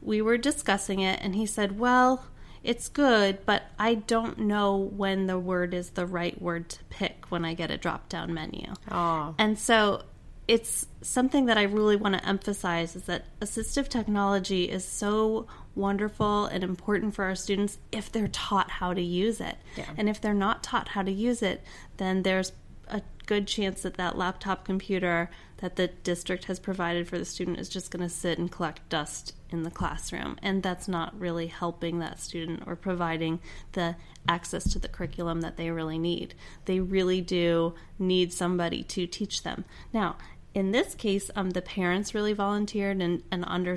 we 0.00 0.22
were 0.22 0.38
discussing 0.38 1.00
it, 1.00 1.18
and 1.22 1.34
he 1.34 1.46
said, 1.46 1.78
Well, 1.78 2.26
it's 2.62 2.88
good, 2.88 3.44
but 3.46 3.62
I 3.78 3.94
don't 3.94 4.40
know 4.40 4.76
when 4.76 5.26
the 5.26 5.38
word 5.38 5.74
is 5.74 5.90
the 5.90 6.06
right 6.06 6.40
word 6.40 6.68
to 6.70 6.84
pick 6.84 7.26
when 7.30 7.44
I 7.44 7.54
get 7.54 7.70
a 7.70 7.76
drop 7.76 8.08
down 8.08 8.34
menu. 8.34 8.72
Oh. 8.90 9.34
And 9.38 9.58
so 9.58 10.02
it's 10.48 10.86
something 11.02 11.46
that 11.46 11.58
I 11.58 11.64
really 11.64 11.96
want 11.96 12.14
to 12.14 12.26
emphasize 12.26 12.96
is 12.96 13.04
that 13.04 13.26
assistive 13.40 13.88
technology 13.88 14.64
is 14.64 14.84
so 14.84 15.46
wonderful 15.74 16.46
and 16.46 16.64
important 16.64 17.14
for 17.14 17.24
our 17.24 17.34
students 17.34 17.78
if 17.92 18.10
they're 18.10 18.28
taught 18.28 18.70
how 18.70 18.94
to 18.94 19.02
use 19.02 19.40
it. 19.40 19.56
Yeah. 19.76 19.84
And 19.96 20.08
if 20.08 20.20
they're 20.20 20.34
not 20.34 20.62
taught 20.62 20.88
how 20.88 21.02
to 21.02 21.12
use 21.12 21.42
it, 21.42 21.62
then 21.98 22.22
there's 22.22 22.52
a 22.90 23.02
good 23.26 23.46
chance 23.46 23.82
that 23.82 23.94
that 23.94 24.16
laptop 24.16 24.64
computer 24.64 25.30
that 25.58 25.76
the 25.76 25.88
district 25.88 26.44
has 26.44 26.58
provided 26.58 27.06
for 27.06 27.18
the 27.18 27.24
student 27.24 27.58
is 27.58 27.68
just 27.68 27.90
going 27.90 28.02
to 28.02 28.08
sit 28.08 28.38
and 28.38 28.50
collect 28.50 28.88
dust 28.88 29.34
in 29.50 29.62
the 29.64 29.70
classroom. 29.70 30.36
And 30.42 30.62
that's 30.62 30.88
not 30.88 31.18
really 31.18 31.48
helping 31.48 31.98
that 31.98 32.20
student 32.20 32.62
or 32.66 32.76
providing 32.76 33.40
the 33.72 33.96
access 34.26 34.70
to 34.72 34.78
the 34.78 34.88
curriculum 34.88 35.40
that 35.40 35.56
they 35.56 35.70
really 35.70 35.98
need. 35.98 36.34
They 36.64 36.80
really 36.80 37.20
do 37.20 37.74
need 37.98 38.32
somebody 38.32 38.82
to 38.84 39.06
teach 39.06 39.42
them. 39.42 39.64
Now, 39.92 40.16
in 40.54 40.70
this 40.70 40.94
case, 40.94 41.30
um, 41.36 41.50
the 41.50 41.62
parents 41.62 42.14
really 42.14 42.32
volunteered 42.32 43.00
and 43.00 43.22
and 43.30 43.44
under, 43.46 43.76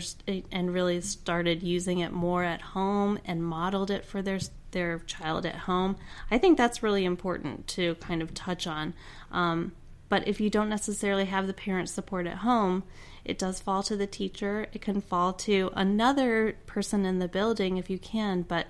and 0.52 0.74
really 0.74 1.02
started 1.02 1.62
using 1.62 2.00
it 2.00 2.12
more 2.12 2.44
at 2.44 2.62
home 2.62 3.20
and 3.26 3.44
modeled 3.44 3.92
it 3.92 4.06
for 4.06 4.22
their 4.22 4.40
their 4.72 5.00
child 5.00 5.46
at 5.46 5.56
home. 5.56 5.96
I 6.30 6.38
think 6.38 6.58
that's 6.58 6.84
really 6.84 7.06
important 7.06 7.68
to 7.70 7.96
kind 7.96 8.22
of 8.22 8.34
touch 8.34 8.68
on. 8.68 8.94
Um, 9.32 9.74
but 10.10 10.28
if 10.28 10.42
you 10.42 10.50
don't 10.50 10.70
necessarily 10.70 11.26
have 11.26 11.48
the 11.48 11.54
parent 11.54 11.90
support 11.90 12.28
at 12.28 12.38
home, 12.38 12.84
it 13.24 13.38
does 13.38 13.62
fall 13.62 13.84
to 13.84 13.96
the 13.96 14.08
teacher. 14.08 14.68
It 14.74 14.82
can 14.82 15.00
fall 15.00 15.34
to 15.34 15.72
another 15.74 16.58
person 16.66 17.06
in 17.06 17.20
the 17.20 17.28
building 17.28 17.78
if 17.78 17.90
you 17.90 17.98
can, 17.98 18.42
but 18.42 18.68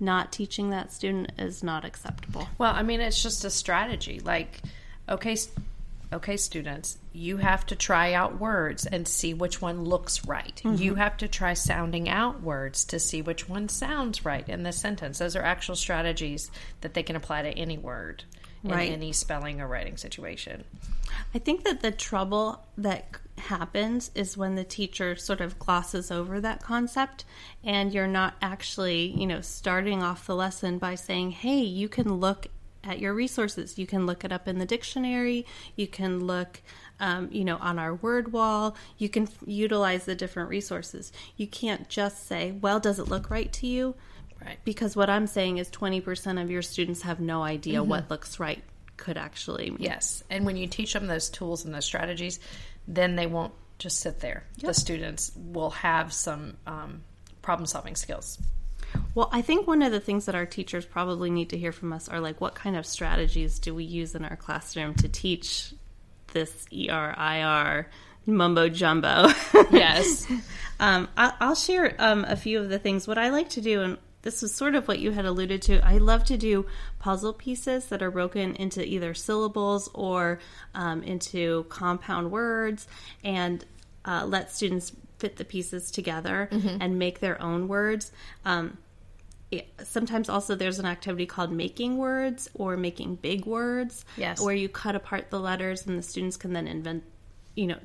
not 0.00 0.32
teaching 0.32 0.70
that 0.70 0.92
student 0.92 1.32
is 1.38 1.62
not 1.62 1.84
acceptable. 1.84 2.48
Well, 2.56 2.72
I 2.74 2.82
mean, 2.82 3.00
it's 3.00 3.22
just 3.22 3.44
a 3.44 3.50
strategy. 3.50 4.20
Like, 4.20 4.62
okay, 5.08 5.36
okay, 6.12 6.36
students, 6.36 6.98
you 7.12 7.36
have 7.36 7.66
to 7.66 7.76
try 7.76 8.12
out 8.12 8.40
words 8.40 8.86
and 8.86 9.06
see 9.06 9.34
which 9.34 9.60
one 9.60 9.84
looks 9.84 10.24
right. 10.26 10.60
Mm-hmm. 10.64 10.82
You 10.82 10.94
have 10.94 11.16
to 11.18 11.28
try 11.28 11.54
sounding 11.54 12.08
out 12.08 12.42
words 12.42 12.84
to 12.86 12.98
see 12.98 13.22
which 13.22 13.48
one 13.48 13.68
sounds 13.68 14.24
right 14.24 14.48
in 14.48 14.62
the 14.62 14.72
sentence. 14.72 15.18
Those 15.18 15.36
are 15.36 15.42
actual 15.42 15.76
strategies 15.76 16.50
that 16.80 16.94
they 16.94 17.02
can 17.02 17.16
apply 17.16 17.42
to 17.42 17.50
any 17.50 17.78
word 17.78 18.24
in 18.64 18.70
right. 18.70 18.90
any 18.90 19.12
spelling 19.12 19.60
or 19.60 19.68
writing 19.68 19.96
situation. 19.96 20.64
I 21.34 21.38
think 21.38 21.64
that 21.64 21.80
the 21.80 21.90
trouble 21.90 22.64
that 22.76 23.08
happens 23.38 24.10
is 24.14 24.36
when 24.36 24.56
the 24.56 24.64
teacher 24.64 25.14
sort 25.14 25.40
of 25.40 25.58
glosses 25.58 26.10
over 26.10 26.40
that 26.40 26.62
concept 26.62 27.24
and 27.62 27.92
you're 27.92 28.08
not 28.08 28.34
actually, 28.42 29.06
you 29.06 29.26
know, 29.26 29.40
starting 29.40 30.02
off 30.02 30.26
the 30.26 30.34
lesson 30.34 30.78
by 30.78 30.96
saying, 30.96 31.30
"Hey, 31.30 31.60
you 31.60 31.88
can 31.88 32.14
look 32.14 32.48
at 32.84 32.98
your 32.98 33.14
resources. 33.14 33.78
You 33.78 33.86
can 33.86 34.06
look 34.06 34.24
it 34.24 34.32
up 34.32 34.48
in 34.48 34.58
the 34.58 34.66
dictionary. 34.66 35.46
You 35.76 35.86
can 35.86 36.24
look, 36.24 36.62
um, 37.00 37.28
you 37.30 37.44
know, 37.44 37.56
on 37.56 37.78
our 37.78 37.94
word 37.94 38.32
wall. 38.32 38.76
You 38.96 39.08
can 39.08 39.24
f- 39.24 39.38
utilize 39.46 40.04
the 40.04 40.14
different 40.14 40.48
resources. 40.48 41.12
You 41.36 41.46
can't 41.46 41.88
just 41.88 42.26
say, 42.26 42.52
well, 42.52 42.80
does 42.80 42.98
it 42.98 43.08
look 43.08 43.30
right 43.30 43.52
to 43.54 43.66
you? 43.66 43.94
Right. 44.44 44.58
Because 44.64 44.94
what 44.94 45.10
I'm 45.10 45.26
saying 45.26 45.58
is 45.58 45.68
20% 45.70 46.40
of 46.40 46.50
your 46.50 46.62
students 46.62 47.02
have 47.02 47.20
no 47.20 47.42
idea 47.42 47.80
mm-hmm. 47.80 47.90
what 47.90 48.10
looks 48.10 48.38
right 48.38 48.62
could 48.96 49.16
actually 49.16 49.70
mean. 49.70 49.80
Yes. 49.80 50.22
And 50.30 50.46
when 50.46 50.56
you 50.56 50.66
teach 50.66 50.92
them 50.92 51.06
those 51.06 51.28
tools 51.28 51.64
and 51.64 51.74
those 51.74 51.84
strategies, 51.84 52.38
then 52.86 53.16
they 53.16 53.26
won't 53.26 53.52
just 53.78 53.98
sit 54.00 54.20
there. 54.20 54.44
Yep. 54.56 54.68
The 54.68 54.74
students 54.74 55.32
will 55.36 55.70
have 55.70 56.12
some 56.12 56.56
um, 56.66 57.02
problem 57.42 57.66
solving 57.66 57.96
skills. 57.96 58.38
Well, 59.18 59.30
I 59.32 59.42
think 59.42 59.66
one 59.66 59.82
of 59.82 59.90
the 59.90 59.98
things 59.98 60.26
that 60.26 60.36
our 60.36 60.46
teachers 60.46 60.86
probably 60.86 61.28
need 61.28 61.50
to 61.50 61.58
hear 61.58 61.72
from 61.72 61.92
us 61.92 62.08
are 62.08 62.20
like, 62.20 62.40
what 62.40 62.54
kind 62.54 62.76
of 62.76 62.86
strategies 62.86 63.58
do 63.58 63.74
we 63.74 63.82
use 63.82 64.14
in 64.14 64.24
our 64.24 64.36
classroom 64.36 64.94
to 64.94 65.08
teach 65.08 65.74
this 66.34 66.66
ERIR 66.70 67.86
mumbo 68.26 68.68
jumbo? 68.68 69.26
Yes. 69.72 70.24
um, 70.78 71.08
I'll, 71.16 71.56
share 71.56 71.96
um, 71.98 72.26
a 72.28 72.36
few 72.36 72.60
of 72.60 72.68
the 72.68 72.78
things. 72.78 73.08
What 73.08 73.18
I 73.18 73.30
like 73.30 73.48
to 73.48 73.60
do, 73.60 73.80
and 73.82 73.98
this 74.22 74.44
is 74.44 74.54
sort 74.54 74.76
of 74.76 74.86
what 74.86 75.00
you 75.00 75.10
had 75.10 75.24
alluded 75.24 75.62
to, 75.62 75.84
I 75.84 75.98
love 75.98 76.22
to 76.26 76.36
do 76.36 76.66
puzzle 77.00 77.32
pieces 77.32 77.86
that 77.86 78.04
are 78.04 78.12
broken 78.12 78.54
into 78.54 78.86
either 78.86 79.14
syllables 79.14 79.90
or 79.94 80.38
um, 80.76 81.02
into 81.02 81.64
compound 81.70 82.30
words 82.30 82.86
and 83.24 83.64
uh, 84.04 84.24
let 84.26 84.52
students 84.52 84.92
fit 85.18 85.38
the 85.38 85.44
pieces 85.44 85.90
together 85.90 86.48
mm-hmm. 86.52 86.80
and 86.80 87.00
make 87.00 87.18
their 87.18 87.42
own 87.42 87.66
words. 87.66 88.12
Um, 88.44 88.78
sometimes 89.82 90.28
also 90.28 90.54
there's 90.54 90.78
an 90.78 90.86
activity 90.86 91.26
called 91.26 91.50
making 91.50 91.96
words 91.96 92.48
or 92.54 92.76
making 92.76 93.16
big 93.16 93.46
words. 93.46 94.04
Yes. 94.16 94.40
Where 94.40 94.54
you 94.54 94.68
cut 94.68 94.94
apart 94.94 95.30
the 95.30 95.40
letters 95.40 95.86
and 95.86 95.98
the 95.98 96.02
students 96.02 96.36
can 96.36 96.52
then 96.52 96.66
invent, 96.66 97.04
you 97.54 97.66
know, 97.66 97.78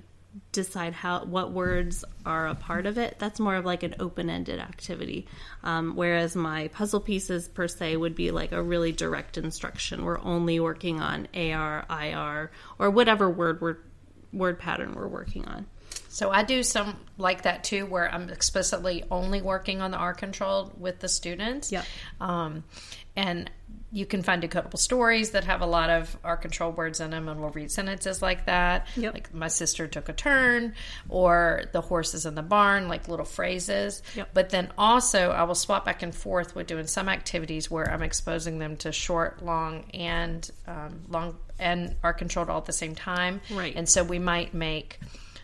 decide 0.51 0.93
how 0.93 1.23
what 1.25 1.51
words 1.51 2.03
are 2.25 2.47
a 2.47 2.55
part 2.55 2.85
of 2.85 2.97
it. 2.97 3.17
That's 3.19 3.39
more 3.39 3.55
of 3.55 3.65
like 3.65 3.83
an 3.83 3.95
open-ended 3.99 4.59
activity. 4.59 5.27
Um, 5.63 5.95
whereas 5.95 6.35
my 6.35 6.69
puzzle 6.69 6.99
pieces 6.99 7.47
per 7.47 7.67
se 7.67 7.97
would 7.97 8.15
be 8.15 8.31
like 8.31 8.51
a 8.51 8.61
really 8.61 8.91
direct 8.91 9.37
instruction. 9.37 10.03
We're 10.03 10.19
only 10.21 10.59
working 10.59 10.99
on 10.99 11.27
AR, 11.35 11.85
IR, 11.89 12.51
or 12.79 12.89
whatever 12.89 13.29
word 13.29 13.61
word 13.61 13.83
word 14.31 14.59
pattern 14.59 14.95
we're 14.95 15.07
working 15.07 15.45
on. 15.45 15.67
So 16.13 16.29
I 16.29 16.43
do 16.43 16.61
some 16.61 16.95
like 17.17 17.41
that 17.41 17.63
too, 17.63 17.87
where 17.87 18.07
I'm 18.13 18.29
explicitly 18.29 19.03
only 19.09 19.41
working 19.41 19.81
on 19.81 19.89
the 19.89 19.97
R 19.97 20.13
control 20.13 20.71
with 20.77 20.99
the 20.99 21.09
students. 21.09 21.71
Yeah. 21.71 21.83
Um, 22.21 22.63
and 23.15 23.49
you 23.91 24.05
can 24.05 24.21
find 24.21 24.41
decodable 24.41 24.77
stories 24.77 25.31
that 25.31 25.43
have 25.45 25.61
a 25.61 25.65
lot 25.65 25.89
of 25.89 26.15
R 26.23 26.37
control 26.37 26.71
words 26.71 26.99
in 26.99 27.09
them, 27.09 27.27
and 27.27 27.39
we'll 27.39 27.49
read 27.49 27.71
sentences 27.71 28.21
like 28.21 28.45
that. 28.45 28.87
Yep. 28.95 29.13
Like 29.13 29.33
my 29.33 29.47
sister 29.47 29.87
took 29.87 30.07
a 30.07 30.13
turn, 30.13 30.75
or 31.09 31.63
the 31.71 31.81
horses 31.81 32.27
in 32.27 32.35
the 32.35 32.43
barn, 32.43 32.87
like 32.87 33.07
little 33.07 33.25
phrases. 33.25 34.03
Yep. 34.15 34.29
But 34.35 34.51
then 34.51 34.71
also, 34.77 35.31
I 35.31 35.43
will 35.43 35.55
swap 35.55 35.83
back 35.83 36.03
and 36.03 36.13
forth 36.13 36.55
with 36.55 36.67
doing 36.67 36.85
some 36.85 37.09
activities 37.09 37.71
where 37.71 37.91
I'm 37.91 38.03
exposing 38.03 38.59
them 38.59 38.77
to 38.77 38.91
short, 38.91 39.43
long, 39.43 39.85
and 39.95 40.47
um, 40.67 41.01
long 41.09 41.37
and 41.57 41.95
R 42.03 42.13
controlled 42.13 42.51
all 42.51 42.59
at 42.59 42.65
the 42.65 42.71
same 42.71 42.93
time. 42.93 43.41
Right. 43.51 43.75
And 43.75 43.89
so 43.89 44.03
we 44.03 44.19
might 44.19 44.53
make 44.53 44.99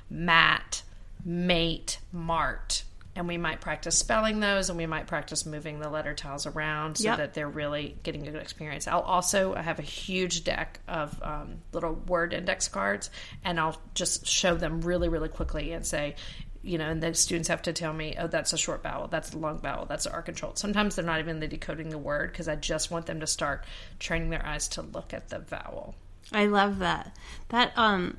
mat, 0.10 0.84
mate, 1.24 2.00
mart. 2.12 2.84
And 3.16 3.28
we 3.28 3.38
might 3.38 3.60
practice 3.60 3.98
spelling 3.98 4.40
those 4.40 4.70
and 4.70 4.78
we 4.78 4.86
might 4.86 5.08
practice 5.08 5.46
moving 5.46 5.80
the 5.80 5.90
letter 5.90 6.14
tiles 6.14 6.46
around 6.46 6.98
so 6.98 7.06
yep. 7.06 7.18
that 7.18 7.34
they're 7.34 7.50
really 7.50 7.98
getting 8.04 8.26
a 8.26 8.32
good 8.32 8.42
experience. 8.42 8.88
I'll 8.88 9.02
also 9.02 9.56
have 9.56 9.80
a 9.80 9.84
huge 9.84 10.46
deck 10.46 10.80
of 10.88 11.22
um, 11.22 11.56
little 11.74 11.94
word 11.94 12.34
index 12.34 12.70
cards 12.70 13.10
and 13.44 13.60
I'll 13.60 13.78
just 13.94 14.26
show 14.26 14.56
them 14.56 14.82
really, 14.82 15.10
really 15.10 15.28
quickly 15.28 15.74
and 15.74 15.86
say, 15.86 16.16
you 16.62 16.78
know, 16.78 16.90
and 16.90 17.02
the 17.02 17.14
students 17.14 17.50
have 17.50 17.62
to 17.64 17.74
tell 17.74 17.94
me, 17.94 18.16
oh, 18.18 18.28
that's 18.28 18.54
a 18.54 18.58
short 18.58 18.84
vowel, 18.84 19.08
that's 19.08 19.34
a 19.34 19.38
long 19.38 19.60
vowel, 19.60 19.86
that's 19.86 20.06
R 20.06 20.22
controlled. 20.22 20.58
Sometimes 20.58 20.96
they're 20.96 21.06
not 21.06 21.20
even 21.20 21.40
decoding 21.40 21.90
the 21.90 21.98
word 21.98 22.32
because 22.32 22.48
I 22.48 22.56
just 22.56 22.92
want 22.92 23.06
them 23.06 23.20
to 23.22 23.28
start 23.28 23.66
training 24.00 24.30
their 24.30 24.46
eyes 24.46 24.68
to 24.70 24.82
look 24.82 25.14
at 25.14 25.30
the 25.30 25.40
vowel. 25.40 25.96
I 26.32 26.46
love 26.46 26.80
that. 26.80 27.16
That 27.50 27.74
um 27.78 28.18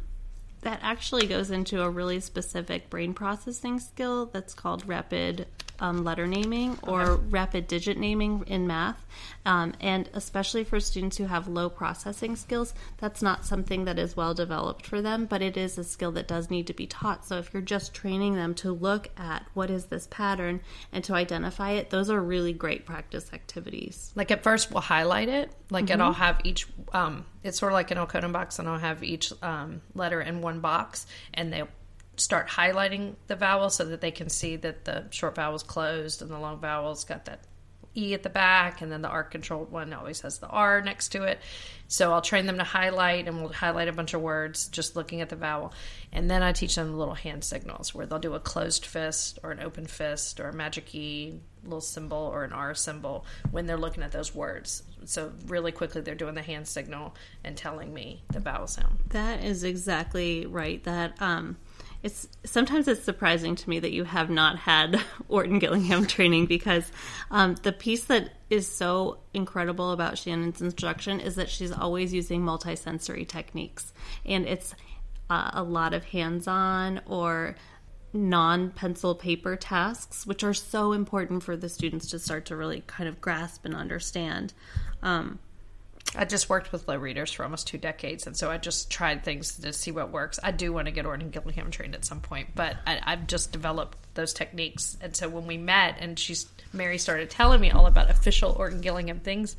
that 0.63 0.81
actually 0.83 1.27
goes 1.27 1.51
into 1.51 1.83
a 1.83 1.91
really 1.91 2.21
specific 2.21 2.91
brain 2.91 3.15
processing 3.15 3.79
skill 3.79 4.27
that's 4.27 4.55
called 4.55 4.87
rapid 4.87 5.47
um, 5.81 6.05
letter 6.05 6.27
naming 6.27 6.79
or 6.83 7.03
okay. 7.03 7.23
rapid 7.31 7.67
digit 7.67 7.99
naming 7.99 8.45
in 8.47 8.67
math. 8.67 9.07
Um, 9.45 9.75
and 9.81 10.09
especially 10.13 10.65
for 10.65 10.79
students 10.81 11.17
who 11.17 11.25
have 11.25 11.49
low 11.49 11.71
processing 11.71 12.37
skills, 12.37 12.75
that's 12.99 13.23
not 13.23 13.45
something 13.45 13.85
that 13.87 13.99
is 13.99 14.17
well 14.17 14.35
developed 14.35 14.87
for 14.87 15.01
them, 15.01 15.27
but 15.27 15.43
it 15.43 15.57
is 15.57 15.79
a 15.79 15.85
skill 15.85 16.13
that 16.13 16.29
does 16.29 16.51
need 16.51 16.67
to 16.67 16.75
be 16.75 16.87
taught. 16.87 17.25
So 17.25 17.39
if 17.39 17.53
you're 17.53 17.63
just 17.63 17.95
training 17.95 18.35
them 18.35 18.55
to 18.57 18.73
look 18.73 19.09
at 19.17 19.47
what 19.55 19.71
is 19.71 19.87
this 19.87 20.07
pattern 20.11 20.61
and 20.93 21.03
to 21.05 21.15
identify 21.15 21.71
it, 21.73 21.91
those 21.91 22.11
are 22.11 22.21
really 22.21 22.53
great 22.53 22.85
practice 22.85 23.33
activities. 23.33 24.13
Like 24.15 24.31
at 24.31 24.43
first, 24.43 24.71
we'll 24.71 24.83
highlight 24.83 25.29
it. 25.29 25.51
Like 25.71 25.87
mm-hmm. 25.87 26.01
it'll 26.01 26.13
have 26.13 26.41
each, 26.45 26.67
um, 26.93 27.25
it's 27.43 27.59
sort 27.59 27.73
of 27.73 27.75
like 27.75 27.91
an 27.91 27.99
Elkonin 27.99 28.33
box, 28.33 28.59
and 28.59 28.69
I'll 28.69 28.79
have 28.79 29.03
each 29.03 29.33
um, 29.43 29.81
letter 29.95 30.21
in 30.21 30.43
one 30.43 30.61
box, 30.61 31.07
and 31.33 31.53
they'll 31.53 31.69
start 32.21 32.49
highlighting 32.49 33.15
the 33.27 33.37
vowel 33.37 33.71
so 33.71 33.85
that 33.85 34.01
they 34.01 34.11
can 34.11 34.29
see 34.29 34.57
that 34.57 34.85
the 34.85 35.07
short 35.11 35.35
vowel 35.35 35.55
is 35.55 35.63
closed 35.63 36.23
and 36.23 36.31
the 36.31 36.39
long 36.39 36.61
vowel's 36.61 37.05
got 37.05 37.25
that 37.25 37.41
E 37.97 38.15
at 38.15 38.23
the 38.23 38.31
back, 38.31 38.83
and 38.83 38.93
then 38.93 39.03
the 39.03 39.09
R 39.09 39.25
controlled 39.25 39.73
one 39.73 39.93
always 39.93 40.21
has 40.21 40.39
the 40.39 40.47
R 40.47 40.81
next 40.81 41.09
to 41.09 41.25
it. 41.25 41.41
So 41.89 42.13
I'll 42.13 42.23
train 42.23 42.47
them 42.47 42.59
to 42.59 42.65
highlight, 42.65 43.27
and 43.27 43.41
we'll 43.41 43.53
highlight 43.53 43.89
a 43.89 43.93
bunch 43.93 44.15
of 44.15 44.21
words 44.21 44.69
just 44.69 44.95
looking 44.95 45.23
at 45.23 45.29
the 45.29 45.35
vowel. 45.35 45.73
And 46.13 46.31
then 46.31 46.41
I 46.41 46.53
teach 46.53 46.77
them 46.77 46.97
little 46.97 47.15
hand 47.15 47.43
signals 47.43 47.93
where 47.93 48.07
they'll 48.07 48.21
do 48.21 48.35
a 48.35 48.41
closed 48.41 48.87
fist 48.87 49.41
or 49.43 49.51
an 49.51 49.59
open 49.59 49.87
fist 49.87 50.39
or 50.39 50.51
a 50.51 50.53
magic 50.53 50.95
E 50.95 51.41
little 51.65 51.81
symbol 51.81 52.17
or 52.17 52.45
an 52.45 52.53
R 52.53 52.75
symbol 52.75 53.27
when 53.51 53.67
they're 53.67 53.77
looking 53.77 54.05
at 54.05 54.13
those 54.13 54.35
words. 54.35 54.85
So 55.05 55.33
really 55.47 55.73
quickly 55.73 56.01
they're 56.01 56.15
doing 56.15 56.35
the 56.35 56.43
hand 56.43 56.69
signal 56.69 57.17
and 57.43 57.57
telling 57.57 57.93
me 57.93 58.23
the 58.33 58.41
vowel 58.41 58.69
sound. 58.69 59.01
That 59.09 59.43
is 59.43 59.65
exactly 59.65 60.47
right. 60.47 60.83
That 60.85 61.21
um 61.21 61.57
it's 62.03 62.29
sometimes 62.45 62.89
it's 62.89 63.03
surprising 63.03 63.55
to 63.55 63.69
me 63.69 63.79
that 63.79 63.93
you 63.93 64.05
have 64.05 64.31
not 64.31 64.59
had 64.59 65.01
Orton 65.29 65.59
Gillingham 65.59 66.07
training 66.07 66.47
because 66.47 66.91
um, 67.31 67.57
the 67.63 67.73
piece 67.73 68.05
that 68.05 68.31
is 68.49 68.67
so 68.67 69.19
incredible 69.35 69.93
about 69.93 70.19
Shannon's 70.19 70.63
instruction 70.63 71.21
is 71.21 71.37
that 71.37 71.51
she's 71.51 71.73
always 71.73 72.13
using 72.13 72.43
multisensory 72.43 73.29
techniques, 73.29 73.93
and 74.25 74.47
it's 74.47 74.75
uh, 75.29 75.51
a 75.53 75.63
lot 75.63 75.93
of 75.93 76.05
hands-on 76.05 77.01
or 77.07 77.57
non-pencil 78.13 79.15
paper 79.15 79.55
tasks, 79.55 80.27
which 80.27 80.43
are 80.43 80.55
so 80.55 80.93
important 80.93 81.43
for 81.43 81.57
the 81.57 81.69
students 81.69 82.09
to 82.09 82.19
start 82.19 82.47
to 82.47 82.57
really 82.57 82.83
kind 82.87 83.09
of 83.09 83.21
grasp 83.21 83.65
and 83.65 83.75
understand. 83.75 84.53
Um, 85.03 85.39
I 86.17 86.25
just 86.25 86.49
worked 86.49 86.73
with 86.73 86.89
low 86.89 86.97
readers 86.97 87.33
for 87.33 87.45
almost 87.45 87.69
two 87.69 87.79
decades, 87.79 88.27
and 88.27 88.37
so 88.37 88.51
I 88.51 88.59
just 88.59 88.91
tried 88.91 89.23
things 89.25 89.59
to 89.59 89.73
see 89.73 89.93
what 89.93 90.11
works. 90.11 90.41
I 90.43 90.51
do 90.51 90.73
want 90.73 90.87
to 90.87 90.93
get 90.93 91.07
Orton 91.07 91.31
Gillingham 91.31 91.71
trained 91.71 91.95
at 91.95 92.05
some 92.05 92.21
point, 92.21 92.49
but 92.55 92.77
I, 92.87 93.01
I've 93.03 93.27
just 93.29 93.53
developed 93.53 93.97
those 94.15 94.33
techniques. 94.33 94.97
And 95.01 95.15
so 95.15 95.29
when 95.29 95.47
we 95.47 95.57
met, 95.57 95.99
and 96.01 96.19
she's 96.19 96.49
Mary 96.73 96.99
started 96.99 97.31
telling 97.31 97.61
me 97.61 97.71
all 97.71 97.87
about 97.87 98.11
official 98.11 98.53
Orton 98.53 98.81
Gillingham 98.81 99.21
things, 99.21 99.57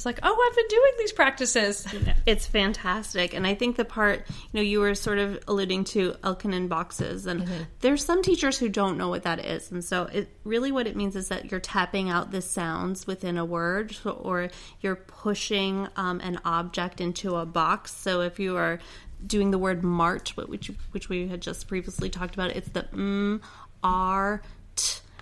was 0.00 0.06
like, 0.06 0.20
"Oh, 0.22 0.48
I've 0.50 0.56
been 0.56 0.68
doing 0.68 0.92
these 0.98 1.12
practices." 1.12 1.86
It's 2.26 2.46
fantastic. 2.46 3.34
And 3.34 3.46
I 3.46 3.54
think 3.54 3.76
the 3.76 3.84
part, 3.84 4.26
you 4.28 4.34
know, 4.54 4.60
you 4.60 4.80
were 4.80 4.94
sort 4.94 5.18
of 5.18 5.42
alluding 5.48 5.84
to 5.84 6.12
Elkonin 6.22 6.68
boxes. 6.68 7.26
And 7.26 7.48
there's 7.80 8.04
some 8.04 8.22
teachers 8.22 8.58
who 8.58 8.68
don't 8.68 8.96
know 8.96 9.08
what 9.08 9.22
that 9.24 9.44
is. 9.44 9.70
And 9.70 9.84
so 9.84 10.04
it 10.04 10.28
really 10.44 10.72
what 10.72 10.86
it 10.86 10.96
means 10.96 11.16
is 11.16 11.28
that 11.28 11.50
you're 11.50 11.60
tapping 11.60 12.10
out 12.10 12.30
the 12.30 12.42
sounds 12.42 13.06
within 13.06 13.38
a 13.38 13.44
word 13.44 13.96
or 14.04 14.50
you're 14.80 14.96
pushing 14.96 15.88
um, 15.96 16.20
an 16.20 16.40
object 16.44 17.00
into 17.00 17.36
a 17.36 17.46
box. 17.46 17.92
So 17.94 18.20
if 18.20 18.38
you 18.38 18.56
are 18.56 18.78
doing 19.26 19.50
the 19.50 19.58
word 19.58 19.82
march, 19.82 20.36
which 20.36 20.70
which 20.92 21.08
we 21.08 21.28
had 21.28 21.40
just 21.40 21.68
previously 21.68 22.08
talked 22.08 22.34
about, 22.34 22.50
it's 22.50 22.70
the 22.70 22.86
m, 22.92 23.40
r, 23.82 24.42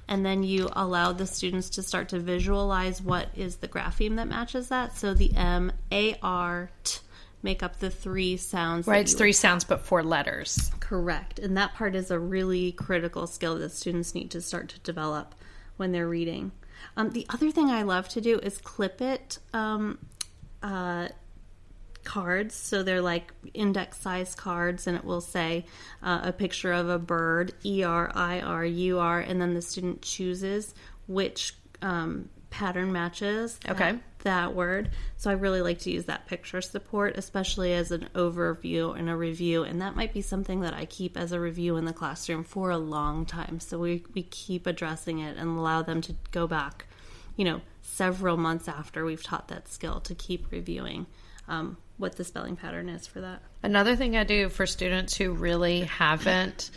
and 0.08 0.24
then 0.24 0.42
you 0.42 0.68
allow 0.72 1.12
the 1.12 1.26
students 1.26 1.70
to 1.70 1.82
start 1.82 2.08
to 2.10 2.18
visualize 2.18 3.00
what 3.00 3.28
is 3.36 3.56
the 3.56 3.68
grapheme 3.68 4.16
that 4.16 4.28
matches 4.28 4.68
that. 4.68 4.96
So 4.96 5.14
the 5.14 5.34
M, 5.36 5.72
A, 5.92 6.16
R, 6.22 6.70
T 6.84 7.00
make 7.42 7.62
up 7.62 7.78
the 7.78 7.90
three 7.90 8.36
sounds. 8.36 8.86
Right, 8.86 9.02
it's 9.02 9.14
three 9.14 9.32
sounds 9.32 9.64
but 9.64 9.82
four 9.82 10.02
letters. 10.02 10.70
Correct. 10.80 11.38
And 11.38 11.56
that 11.56 11.74
part 11.74 11.94
is 11.94 12.10
a 12.10 12.18
really 12.18 12.72
critical 12.72 13.26
skill 13.26 13.58
that 13.58 13.72
students 13.72 14.14
need 14.14 14.30
to 14.32 14.40
start 14.40 14.68
to 14.70 14.80
develop 14.80 15.34
when 15.76 15.92
they're 15.92 16.08
reading. 16.08 16.52
Um, 16.96 17.10
the 17.10 17.26
other 17.30 17.50
thing 17.50 17.70
I 17.70 17.82
love 17.82 18.08
to 18.10 18.20
do 18.20 18.38
is 18.38 18.58
clip 18.58 19.00
it 19.00 19.38
um, 19.52 19.98
uh, 20.62 21.08
cards. 22.08 22.54
So 22.54 22.82
they're 22.82 23.02
like 23.02 23.32
index 23.52 23.98
size 24.00 24.34
cards, 24.34 24.86
and 24.86 24.96
it 24.96 25.04
will 25.04 25.20
say 25.20 25.66
uh, 26.02 26.20
a 26.24 26.32
picture 26.32 26.72
of 26.72 26.88
a 26.88 26.98
bird, 26.98 27.52
E 27.64 27.82
R 27.84 28.10
I 28.14 28.40
R 28.40 28.64
U 28.64 28.98
R, 28.98 29.20
and 29.20 29.40
then 29.40 29.52
the 29.54 29.62
student 29.62 30.00
chooses 30.02 30.74
which 31.06 31.54
um, 31.82 32.28
pattern 32.50 32.90
matches 32.92 33.58
that- 33.58 33.72
Okay. 33.72 33.98
that 34.24 34.54
word. 34.54 34.90
So 35.18 35.30
I 35.30 35.34
really 35.34 35.60
like 35.60 35.80
to 35.80 35.90
use 35.90 36.06
that 36.06 36.26
picture 36.26 36.60
support, 36.62 37.16
especially 37.16 37.72
as 37.74 37.90
an 37.92 38.08
overview 38.14 38.98
and 38.98 39.08
a 39.10 39.14
review. 39.16 39.62
And 39.62 39.80
that 39.82 39.94
might 39.94 40.12
be 40.14 40.22
something 40.22 40.60
that 40.62 40.74
I 40.74 40.86
keep 40.86 41.16
as 41.16 41.30
a 41.32 41.38
review 41.38 41.76
in 41.76 41.84
the 41.84 41.92
classroom 41.92 42.42
for 42.42 42.70
a 42.70 42.78
long 42.78 43.26
time. 43.26 43.60
So 43.60 43.78
we, 43.78 44.02
we 44.14 44.22
keep 44.22 44.66
addressing 44.66 45.18
it 45.20 45.36
and 45.36 45.58
allow 45.58 45.82
them 45.82 46.00
to 46.02 46.14
go 46.32 46.46
back, 46.46 46.86
you 47.36 47.44
know, 47.44 47.60
several 47.82 48.36
months 48.36 48.66
after 48.66 49.04
we've 49.04 49.22
taught 49.22 49.48
that 49.48 49.68
skill 49.68 50.00
to 50.00 50.14
keep 50.14 50.50
reviewing 50.50 51.06
um, 51.48 51.76
what 51.96 52.16
the 52.16 52.24
spelling 52.24 52.56
pattern 52.56 52.88
is 52.88 53.06
for 53.06 53.20
that. 53.20 53.42
Another 53.62 53.96
thing 53.96 54.16
I 54.16 54.24
do 54.24 54.48
for 54.48 54.66
students 54.66 55.16
who 55.16 55.32
really 55.32 55.80
haven't 55.82 56.70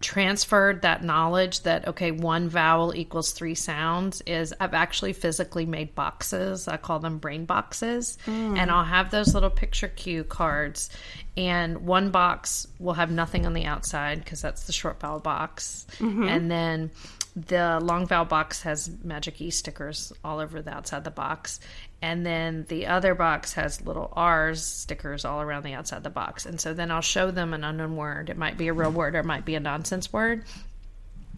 transferred 0.00 0.80
that 0.80 1.04
knowledge 1.04 1.62
that 1.64 1.86
okay 1.86 2.10
one 2.10 2.48
vowel 2.48 2.94
equals 2.94 3.32
three 3.32 3.54
sounds 3.54 4.22
is 4.22 4.54
i've 4.58 4.72
actually 4.72 5.12
physically 5.12 5.66
made 5.66 5.94
boxes. 5.94 6.66
I 6.68 6.78
call 6.78 7.00
them 7.00 7.18
brain 7.18 7.44
boxes. 7.44 8.16
And 8.56 8.70
i'll 8.70 8.84
have 8.84 9.10
those 9.10 9.34
little 9.34 9.50
picture 9.50 9.88
cue 9.88 10.24
cards. 10.24 10.88
And 11.36 11.86
one 11.86 12.10
box 12.10 12.66
will 12.78 12.94
have 12.94 13.10
nothing 13.10 13.44
on 13.46 13.52
the 13.52 13.66
outside 13.66 14.24
because 14.24 14.40
that's 14.40 14.66
the 14.66 14.72
short 14.72 15.00
vowel 15.00 15.20
box. 15.20 15.86
And 16.28 16.50
then 16.50 16.90
the 17.36 17.78
long 17.82 18.06
vowel 18.06 18.24
box 18.24 18.62
has 18.62 18.90
magic 19.04 19.40
e 19.40 19.50
stickers 19.50 20.12
all 20.24 20.40
over 20.40 20.62
the 20.62 20.72
outside 20.72 20.98
of 20.98 21.04
the 21.04 21.10
box 21.10 21.60
and 22.02 22.24
then 22.24 22.64
the 22.68 22.86
other 22.86 23.14
box 23.14 23.52
has 23.54 23.82
little 23.82 24.12
r's 24.16 24.64
stickers 24.64 25.24
all 25.24 25.40
around 25.40 25.64
the 25.64 25.74
outside 25.74 25.98
of 25.98 26.02
the 26.02 26.10
box. 26.10 26.46
And 26.46 26.60
so 26.60 26.72
then 26.72 26.90
i'll 26.90 27.00
show 27.00 27.30
them 27.30 27.52
an 27.52 27.64
unknown 27.64 27.96
word. 27.96 28.30
It 28.30 28.38
might 28.38 28.56
be 28.56 28.68
a 28.68 28.72
real 28.72 28.90
word 28.90 29.14
or 29.14 29.20
it 29.20 29.26
might 29.26 29.44
be 29.44 29.54
a 29.54 29.60
nonsense 29.60 30.12
word. 30.12 30.44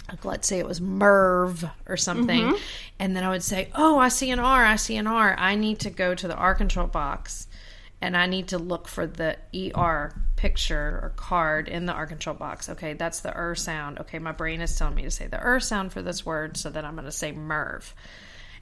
Like 0.09 0.25
let's 0.25 0.49
say 0.49 0.59
it 0.59 0.66
was 0.66 0.81
merv 0.81 1.64
or 1.87 1.97
something. 1.97 2.54
And 2.99 3.16
then 3.16 3.25
i 3.25 3.31
would 3.31 3.42
say 3.42 3.71
oh 3.75 3.99
i 3.99 4.09
see 4.09 4.31
an 4.31 4.38
r 4.38 4.64
i 4.64 4.76
see 4.76 4.97
an 4.97 5.07
r. 5.07 5.35
I 5.37 5.57
need 5.57 5.81
to 5.81 5.90
go 5.90 6.14
to 6.14 6.28
the 6.28 6.37
r 6.37 6.54
control 6.54 6.87
box 6.87 7.49
and 8.00 8.16
i 8.16 8.26
need 8.26 8.49
to 8.49 8.59
look 8.59 8.87
for 8.87 9.07
the 9.07 9.37
er 9.76 10.14
picture 10.37 11.00
or 11.02 11.12
card 11.16 11.69
in 11.69 11.87
the 11.87 11.92
r 11.92 12.07
control 12.07 12.37
box. 12.37 12.69
Okay 12.69 12.92
that's 12.92 13.21
the 13.21 13.37
er 13.37 13.57
sound. 13.57 13.99
Okay 13.99 14.21
my 14.21 14.32
brain 14.32 14.60
is 14.60 14.78
telling 14.78 14.95
me 14.95 15.02
to 15.02 15.10
say 15.10 15.26
the 15.26 15.45
er 15.45 15.58
sound 15.58 15.93
for 15.93 16.02
this 16.02 16.25
word 16.25 16.56
so 16.56 16.71
then 16.71 16.84
i'm 16.84 16.95
going 16.95 17.04
to 17.04 17.10
say 17.10 17.32
merv. 17.32 17.93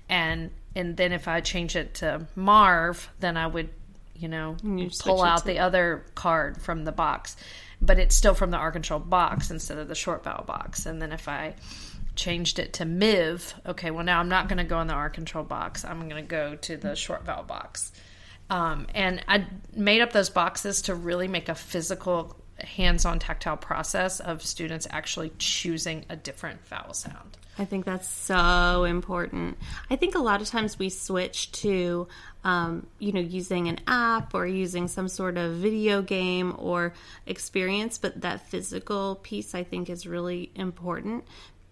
And 0.08 0.50
and 0.74 0.96
then 0.96 1.12
if 1.12 1.28
i 1.28 1.40
change 1.40 1.76
it 1.76 1.94
to 1.94 2.26
marv 2.36 3.08
then 3.20 3.36
i 3.36 3.46
would 3.46 3.68
you 4.20 4.28
know 4.28 4.56
you 4.62 4.90
pull 5.00 5.22
out 5.22 5.44
the 5.44 5.58
other 5.58 6.04
card 6.14 6.60
from 6.60 6.84
the 6.84 6.92
box. 6.92 7.36
But 7.82 7.98
it's 7.98 8.14
still 8.14 8.34
from 8.34 8.50
the 8.50 8.58
r 8.58 8.70
control 8.70 9.00
box 9.00 9.50
instead 9.50 9.78
of 9.78 9.88
the 9.88 9.94
short 9.94 10.22
vowel 10.22 10.44
box. 10.44 10.86
And 10.86 11.00
then 11.00 11.12
if 11.12 11.28
i 11.28 11.54
changed 12.16 12.58
it 12.58 12.74
to 12.74 12.84
miv 12.84 13.54
okay 13.64 13.90
well 13.92 14.04
now 14.04 14.18
i'm 14.18 14.28
not 14.28 14.48
going 14.48 14.58
to 14.58 14.64
go 14.64 14.80
in 14.80 14.86
the 14.86 14.94
r 14.94 15.08
control 15.08 15.44
box. 15.44 15.84
I'm 15.84 16.08
going 16.08 16.22
to 16.22 16.28
go 16.28 16.56
to 16.56 16.76
the 16.76 16.94
short 16.94 17.24
vowel 17.24 17.44
box. 17.44 17.92
Um, 18.50 18.86
and 18.94 19.24
i 19.26 19.46
made 19.74 20.02
up 20.02 20.12
those 20.12 20.28
boxes 20.28 20.82
to 20.82 20.94
really 20.94 21.28
make 21.28 21.48
a 21.48 21.54
physical 21.54 22.36
hands-on 22.64 23.18
tactile 23.18 23.56
process 23.56 24.20
of 24.20 24.42
students 24.42 24.86
actually 24.90 25.32
choosing 25.38 26.04
a 26.08 26.16
different 26.16 26.66
vowel 26.66 26.94
sound 26.94 27.36
I 27.60 27.66
think 27.66 27.84
that's 27.84 28.08
so 28.08 28.84
important. 28.84 29.58
I 29.90 29.96
think 29.96 30.14
a 30.14 30.18
lot 30.18 30.40
of 30.40 30.48
times 30.48 30.78
we 30.78 30.88
switch 30.88 31.52
to, 31.52 32.08
um, 32.42 32.86
you 32.98 33.12
know, 33.12 33.20
using 33.20 33.68
an 33.68 33.80
app 33.86 34.34
or 34.34 34.46
using 34.46 34.88
some 34.88 35.08
sort 35.08 35.36
of 35.36 35.56
video 35.56 36.00
game 36.00 36.54
or 36.56 36.94
experience, 37.26 37.98
but 37.98 38.22
that 38.22 38.48
physical 38.48 39.16
piece 39.16 39.54
I 39.54 39.62
think 39.62 39.90
is 39.90 40.06
really 40.06 40.50
important 40.54 41.24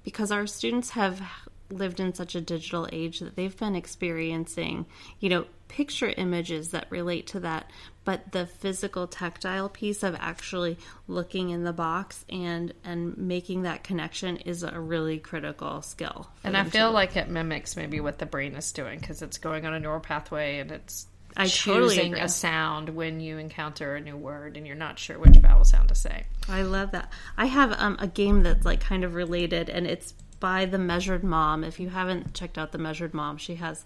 because 0.05 0.31
our 0.31 0.47
students 0.47 0.91
have 0.91 1.23
lived 1.71 2.01
in 2.01 2.15
such 2.15 2.35
a 2.35 2.41
digital 2.43 2.87
age 2.93 3.21
that 3.21 3.35
they've 3.35 3.57
been 3.57 3.75
experiencing, 3.75 4.85
you 5.21 5.31
know, 5.31 5.47
picture 5.69 6.13
images 6.17 6.71
that 6.71 6.87
relate 6.91 7.29
to 7.29 7.41
that, 7.41 7.71
but 8.05 8.33
the 8.33 8.47
physical 8.47 9.07
tactile 9.07 9.69
piece 9.69 10.03
of 10.03 10.17
actually 10.19 10.79
looking 11.07 11.51
in 11.51 11.65
the 11.65 11.73
box 11.73 12.25
and 12.31 12.73
and 12.85 13.17
making 13.19 13.63
that 13.63 13.85
connection 13.85 14.39
is 14.39 14.63
a 14.63 14.81
really 14.81 15.19
critical 15.19 15.83
skill. 15.83 16.29
and 16.43 16.57
i 16.57 16.65
feel 16.65 16.91
like 16.91 17.17
it 17.17 17.29
mimics 17.29 17.77
maybe 17.77 18.01
what 18.01 18.19
the 18.19 18.27
brain 18.27 18.55
is 18.55 18.73
doing 18.73 18.99
because 18.99 19.21
it's 19.23 19.39
going 19.39 19.67
on 19.67 19.75
a 19.75 19.81
neural 19.81 20.01
pathway 20.01 20.59
and 20.59 20.73
it's 20.73 21.07
I 21.37 21.47
totally 21.47 21.97
choosing 21.97 22.13
agree. 22.15 22.25
a 22.25 22.29
sound 22.29 22.89
when 22.89 23.21
you 23.21 23.39
encounter 23.39 23.95
a 23.95 24.01
new 24.01 24.17
word 24.17 24.57
and 24.57 24.67
you're 24.67 24.75
not 24.75 24.99
sure 24.99 25.19
which 25.19 25.37
vowel 25.37 25.65
sound 25.65 25.89
to 25.91 25.95
say 25.95 26.25
I 26.49 26.63
love 26.63 26.93
that. 26.93 27.13
I 27.37 27.47
have 27.47 27.73
um, 27.79 27.97
a 28.01 28.07
game 28.07 28.43
that's 28.43 28.65
like 28.65 28.81
kind 28.81 29.05
of 29.05 29.15
related, 29.15 29.69
and 29.69 29.87
it's 29.87 30.15
by 30.41 30.65
the 30.65 30.79
Measured 30.79 31.23
Mom. 31.23 31.63
If 31.63 31.79
you 31.79 31.91
haven't 31.91 32.33
checked 32.33 32.57
out 32.57 32.73
the 32.73 32.79
Measured 32.79 33.13
Mom, 33.13 33.37
she 33.37 33.57
has 33.57 33.85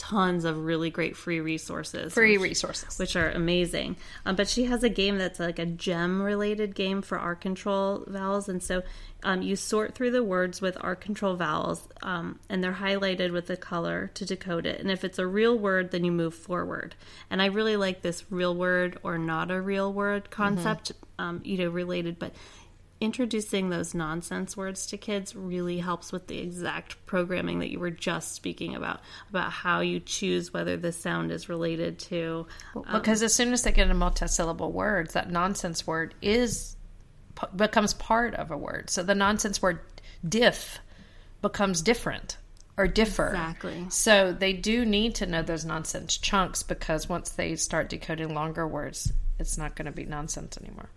tons 0.00 0.46
of 0.46 0.64
really 0.64 0.88
great 0.88 1.14
free 1.14 1.40
resources. 1.40 2.14
free 2.14 2.38
which- 2.38 2.48
resources 2.48 2.98
which 2.98 3.16
are 3.16 3.30
amazing. 3.30 3.96
Um, 4.24 4.34
but 4.34 4.48
she 4.48 4.64
has 4.64 4.82
a 4.82 4.88
game 4.88 5.18
that's 5.18 5.38
like 5.38 5.58
a 5.58 5.66
gem 5.66 6.22
related 6.22 6.74
game 6.74 7.02
for 7.02 7.18
R 7.18 7.34
control 7.34 8.04
vowels. 8.06 8.48
And 8.48 8.62
so 8.62 8.82
um, 9.22 9.42
you 9.42 9.56
sort 9.56 9.94
through 9.94 10.12
the 10.12 10.24
words 10.24 10.62
with 10.62 10.78
R 10.80 10.96
control 10.96 11.36
vowels, 11.36 11.86
um, 12.02 12.38
and 12.48 12.64
they're 12.64 12.72
highlighted 12.72 13.30
with 13.30 13.46
the 13.46 13.58
color 13.58 14.10
to 14.14 14.24
decode 14.24 14.64
it. 14.64 14.80
And 14.80 14.90
if 14.90 15.04
it's 15.04 15.18
a 15.18 15.26
real 15.26 15.58
word, 15.58 15.90
then 15.90 16.02
you 16.02 16.12
move 16.12 16.34
forward. 16.34 16.94
And 17.28 17.42
I 17.42 17.46
really 17.46 17.76
like 17.76 18.00
this 18.00 18.24
real 18.30 18.54
word 18.54 18.98
or 19.02 19.18
not 19.18 19.50
a 19.50 19.60
real 19.60 19.92
word 19.92 20.30
concept, 20.30 20.92
um, 21.18 21.42
you 21.44 21.58
know, 21.58 21.68
related, 21.68 22.18
but 22.18 22.32
introducing 23.00 23.70
those 23.70 23.94
nonsense 23.94 24.56
words 24.56 24.86
to 24.86 24.96
kids 24.98 25.34
really 25.34 25.78
helps 25.78 26.12
with 26.12 26.26
the 26.26 26.38
exact 26.38 27.04
programming 27.06 27.60
that 27.60 27.70
you 27.70 27.78
were 27.78 27.90
just 27.90 28.34
speaking 28.34 28.74
about 28.74 29.00
about 29.30 29.50
how 29.50 29.80
you 29.80 29.98
choose 29.98 30.52
whether 30.52 30.76
the 30.76 30.92
sound 30.92 31.32
is 31.32 31.48
related 31.48 31.98
to 31.98 32.46
um, 32.76 32.84
because 32.92 33.22
as 33.22 33.34
soon 33.34 33.52
as 33.52 33.62
they 33.62 33.72
get 33.72 33.90
a 33.90 33.94
multisyllable 33.94 34.70
words 34.70 35.14
that 35.14 35.30
nonsense 35.30 35.86
word 35.86 36.14
is 36.20 36.76
p- 37.34 37.46
becomes 37.56 37.94
part 37.94 38.34
of 38.34 38.50
a 38.50 38.56
word. 38.56 38.90
So 38.90 39.02
the 39.02 39.14
nonsense 39.14 39.62
word 39.62 39.80
diff 40.26 40.78
becomes 41.42 41.82
different 41.82 42.36
or 42.76 42.86
differ. 42.86 43.28
Exactly. 43.28 43.86
so 43.90 44.32
they 44.32 44.52
do 44.52 44.84
need 44.84 45.14
to 45.16 45.26
know 45.26 45.42
those 45.42 45.64
nonsense 45.64 46.16
chunks 46.16 46.62
because 46.62 47.08
once 47.08 47.30
they 47.30 47.56
start 47.56 47.88
decoding 47.88 48.34
longer 48.34 48.66
words 48.66 49.12
it's 49.38 49.58
not 49.58 49.74
going 49.74 49.86
to 49.86 49.92
be 49.92 50.04
nonsense 50.04 50.56
anymore 50.58 50.90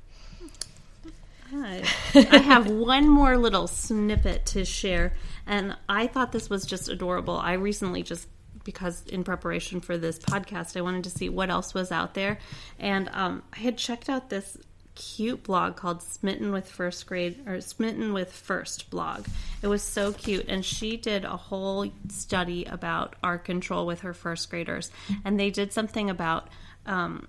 I 1.55 1.83
I 2.15 2.37
have 2.37 2.69
one 2.71 3.07
more 3.07 3.37
little 3.37 3.67
snippet 3.67 4.45
to 4.47 4.65
share, 4.65 5.13
and 5.45 5.75
I 5.87 6.07
thought 6.07 6.31
this 6.31 6.49
was 6.49 6.65
just 6.65 6.89
adorable. 6.89 7.37
I 7.37 7.53
recently 7.53 8.03
just 8.03 8.27
because 8.63 9.03
in 9.07 9.23
preparation 9.23 9.81
for 9.81 9.97
this 9.97 10.19
podcast, 10.19 10.77
I 10.77 10.81
wanted 10.81 11.03
to 11.03 11.09
see 11.09 11.29
what 11.29 11.49
else 11.49 11.73
was 11.73 11.91
out 11.91 12.13
there, 12.13 12.39
and 12.79 13.09
um, 13.13 13.43
I 13.53 13.59
had 13.59 13.77
checked 13.77 14.09
out 14.09 14.29
this 14.29 14.57
cute 14.95 15.43
blog 15.43 15.75
called 15.75 16.01
Smitten 16.03 16.51
with 16.51 16.69
First 16.69 17.07
Grade 17.07 17.41
or 17.47 17.59
Smitten 17.61 18.13
with 18.13 18.31
First 18.31 18.89
blog. 18.89 19.25
It 19.61 19.67
was 19.67 19.81
so 19.81 20.13
cute. 20.13 20.45
And 20.47 20.63
she 20.63 20.97
did 20.97 21.25
a 21.25 21.37
whole 21.37 21.91
study 22.09 22.65
about 22.65 23.15
R 23.23 23.37
control 23.37 23.85
with 23.85 24.01
her 24.01 24.13
first 24.13 24.49
graders. 24.49 24.91
And 25.25 25.39
they 25.39 25.49
did 25.49 25.73
something 25.73 26.09
about 26.09 26.49
um, 26.85 27.27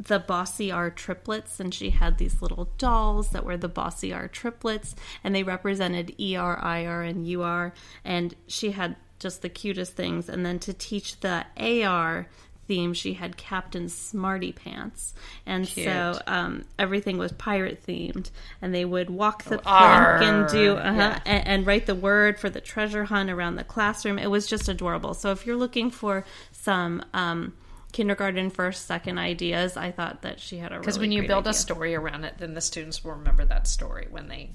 the 0.00 0.18
Bossy 0.18 0.72
R 0.72 0.90
triplets, 0.90 1.60
and 1.60 1.74
she 1.74 1.90
had 1.90 2.16
these 2.18 2.40
little 2.40 2.70
dolls 2.78 3.30
that 3.30 3.44
were 3.44 3.56
the 3.58 3.68
Bossy 3.68 4.12
R 4.12 4.28
triplets, 4.28 4.94
and 5.22 5.34
they 5.34 5.42
represented 5.42 6.14
ER, 6.18 6.58
IR, 6.62 7.02
and 7.02 7.26
UR. 7.28 7.74
And 8.04 8.34
she 8.46 8.70
had 8.70 8.96
just 9.18 9.42
the 9.42 9.48
cutest 9.50 9.92
things. 9.94 10.28
And 10.28 10.44
then 10.46 10.58
to 10.60 10.72
teach 10.72 11.20
the 11.20 11.44
AR 11.58 12.26
theme, 12.66 12.94
she 12.94 13.12
had 13.14 13.36
Captain 13.36 13.88
Smarty 13.90 14.52
Pants. 14.52 15.12
And 15.44 15.66
Cute. 15.66 15.84
so 15.84 16.18
um, 16.26 16.64
everything 16.78 17.18
was 17.18 17.32
pirate 17.32 17.84
themed. 17.86 18.30
And 18.62 18.74
they 18.74 18.86
would 18.86 19.10
walk 19.10 19.42
the 19.44 19.58
Oh, 19.58 19.62
plank 19.62 20.22
and 20.22 20.48
do, 20.48 20.76
uh-huh, 20.76 20.96
yeah. 20.96 21.20
and, 21.26 21.46
and 21.46 21.66
write 21.66 21.84
the 21.84 21.94
word 21.94 22.38
for 22.40 22.48
the 22.48 22.60
treasure 22.62 23.04
hunt 23.04 23.28
around 23.28 23.56
the 23.56 23.64
classroom. 23.64 24.18
It 24.18 24.30
was 24.30 24.46
just 24.46 24.68
adorable. 24.68 25.12
So 25.12 25.30
if 25.32 25.44
you're 25.44 25.56
looking 25.56 25.90
for 25.90 26.24
some 26.52 27.04
um, 27.12 27.52
kindergarten 27.90 28.50
first, 28.50 28.86
second 28.86 29.18
ideas, 29.18 29.76
I 29.76 29.90
thought 29.90 30.22
that 30.22 30.40
she 30.40 30.56
had 30.58 30.72
a 30.72 30.78
Because 30.78 30.96
really 30.98 31.08
when 31.08 31.22
you 31.22 31.28
build 31.28 31.46
a 31.46 31.54
story 31.54 31.94
around 31.94 32.24
it, 32.24 32.34
then 32.38 32.54
the 32.54 32.60
students 32.60 33.04
will 33.04 33.12
remember 33.12 33.44
that 33.44 33.66
story 33.66 34.06
when 34.10 34.28
they, 34.28 34.50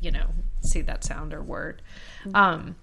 you 0.00 0.10
know, 0.10 0.26
see 0.60 0.80
that 0.82 1.04
sound 1.04 1.34
or 1.34 1.42
word. 1.42 1.82
Mm-hmm. 2.24 2.36
Um, 2.36 2.76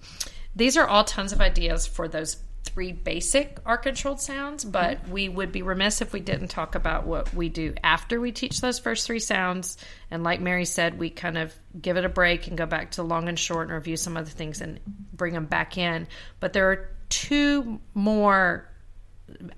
these 0.56 0.78
are 0.78 0.88
all 0.88 1.04
tons 1.04 1.34
of 1.34 1.42
ideas 1.42 1.86
for 1.88 2.08
those 2.08 2.38
three 2.64 2.92
basic 2.92 3.60
R 3.66 3.78
controlled 3.78 4.20
sounds, 4.20 4.64
Mm-hmm. 4.64 4.72
but 4.72 5.08
we 5.10 5.30
would 5.30 5.52
be 5.52 5.62
remiss 5.62 6.02
if 6.02 6.14
we 6.14 6.20
didn't 6.20 6.48
talk 6.48 6.76
about 6.76 7.06
what 7.06 7.34
we 7.34 7.50
do 7.50 7.74
after 7.84 8.20
we 8.20 8.32
teach 8.32 8.60
those 8.62 8.80
first 8.80 9.06
three 9.06 9.20
sounds. 9.20 9.78
And 10.10 10.24
like 10.24 10.42
Mary 10.42 10.66
said, 10.66 10.98
we 10.98 11.10
kind 11.10 11.38
of 11.38 11.54
give 11.80 11.98
it 11.98 12.06
a 12.06 12.10
break 12.10 12.48
and 12.48 12.58
go 12.58 12.66
back 12.66 12.92
to 12.92 13.04
long 13.04 13.30
and 13.30 13.38
short 13.38 13.68
and 13.68 13.76
review 13.76 13.98
some 13.98 14.18
other 14.18 14.30
things 14.30 14.62
and 14.62 14.80
bring 15.14 15.34
them 15.34 15.46
back 15.46 15.78
in. 15.78 16.08
But 16.40 16.54
there 16.54 16.72
are 16.72 16.90
two 17.10 17.80
more 17.94 18.68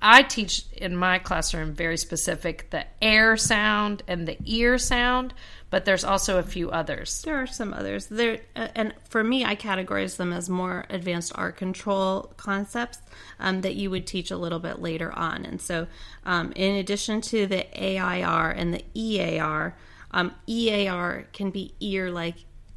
I 0.01 0.23
teach 0.23 0.65
in 0.71 0.95
my 0.95 1.19
classroom 1.19 1.73
very 1.73 1.97
specific 1.97 2.69
the 2.69 2.85
air 3.01 3.35
sound 3.35 4.01
and 4.07 4.27
the 4.27 4.37
ear 4.45 4.77
sound, 4.77 5.33
but 5.69 5.83
there's 5.83 6.05
also 6.05 6.39
a 6.39 6.43
few 6.43 6.71
others. 6.71 7.21
There 7.23 7.35
are 7.35 7.47
some 7.47 7.73
others. 7.73 8.07
There, 8.07 8.39
uh, 8.55 8.69
and 8.75 8.93
for 9.09 9.23
me, 9.23 9.43
I 9.43 9.55
categorize 9.55 10.15
them 10.15 10.31
as 10.31 10.49
more 10.49 10.85
advanced 10.89 11.33
R 11.35 11.51
control 11.51 12.33
concepts 12.37 12.99
um, 13.39 13.61
that 13.61 13.75
you 13.75 13.89
would 13.89 14.07
teach 14.07 14.31
a 14.31 14.37
little 14.37 14.59
bit 14.59 14.81
later 14.81 15.11
on. 15.11 15.45
And 15.45 15.61
so, 15.61 15.87
um, 16.25 16.53
in 16.55 16.75
addition 16.75 17.19
to 17.21 17.45
the 17.45 17.65
AIR 17.75 18.51
and 18.51 18.73
the 18.73 18.85
EAR, 18.93 19.75
um, 20.11 20.33
EAR 20.47 21.27
can 21.33 21.51
be 21.51 21.73
ear 21.81 22.09
like 22.09 22.35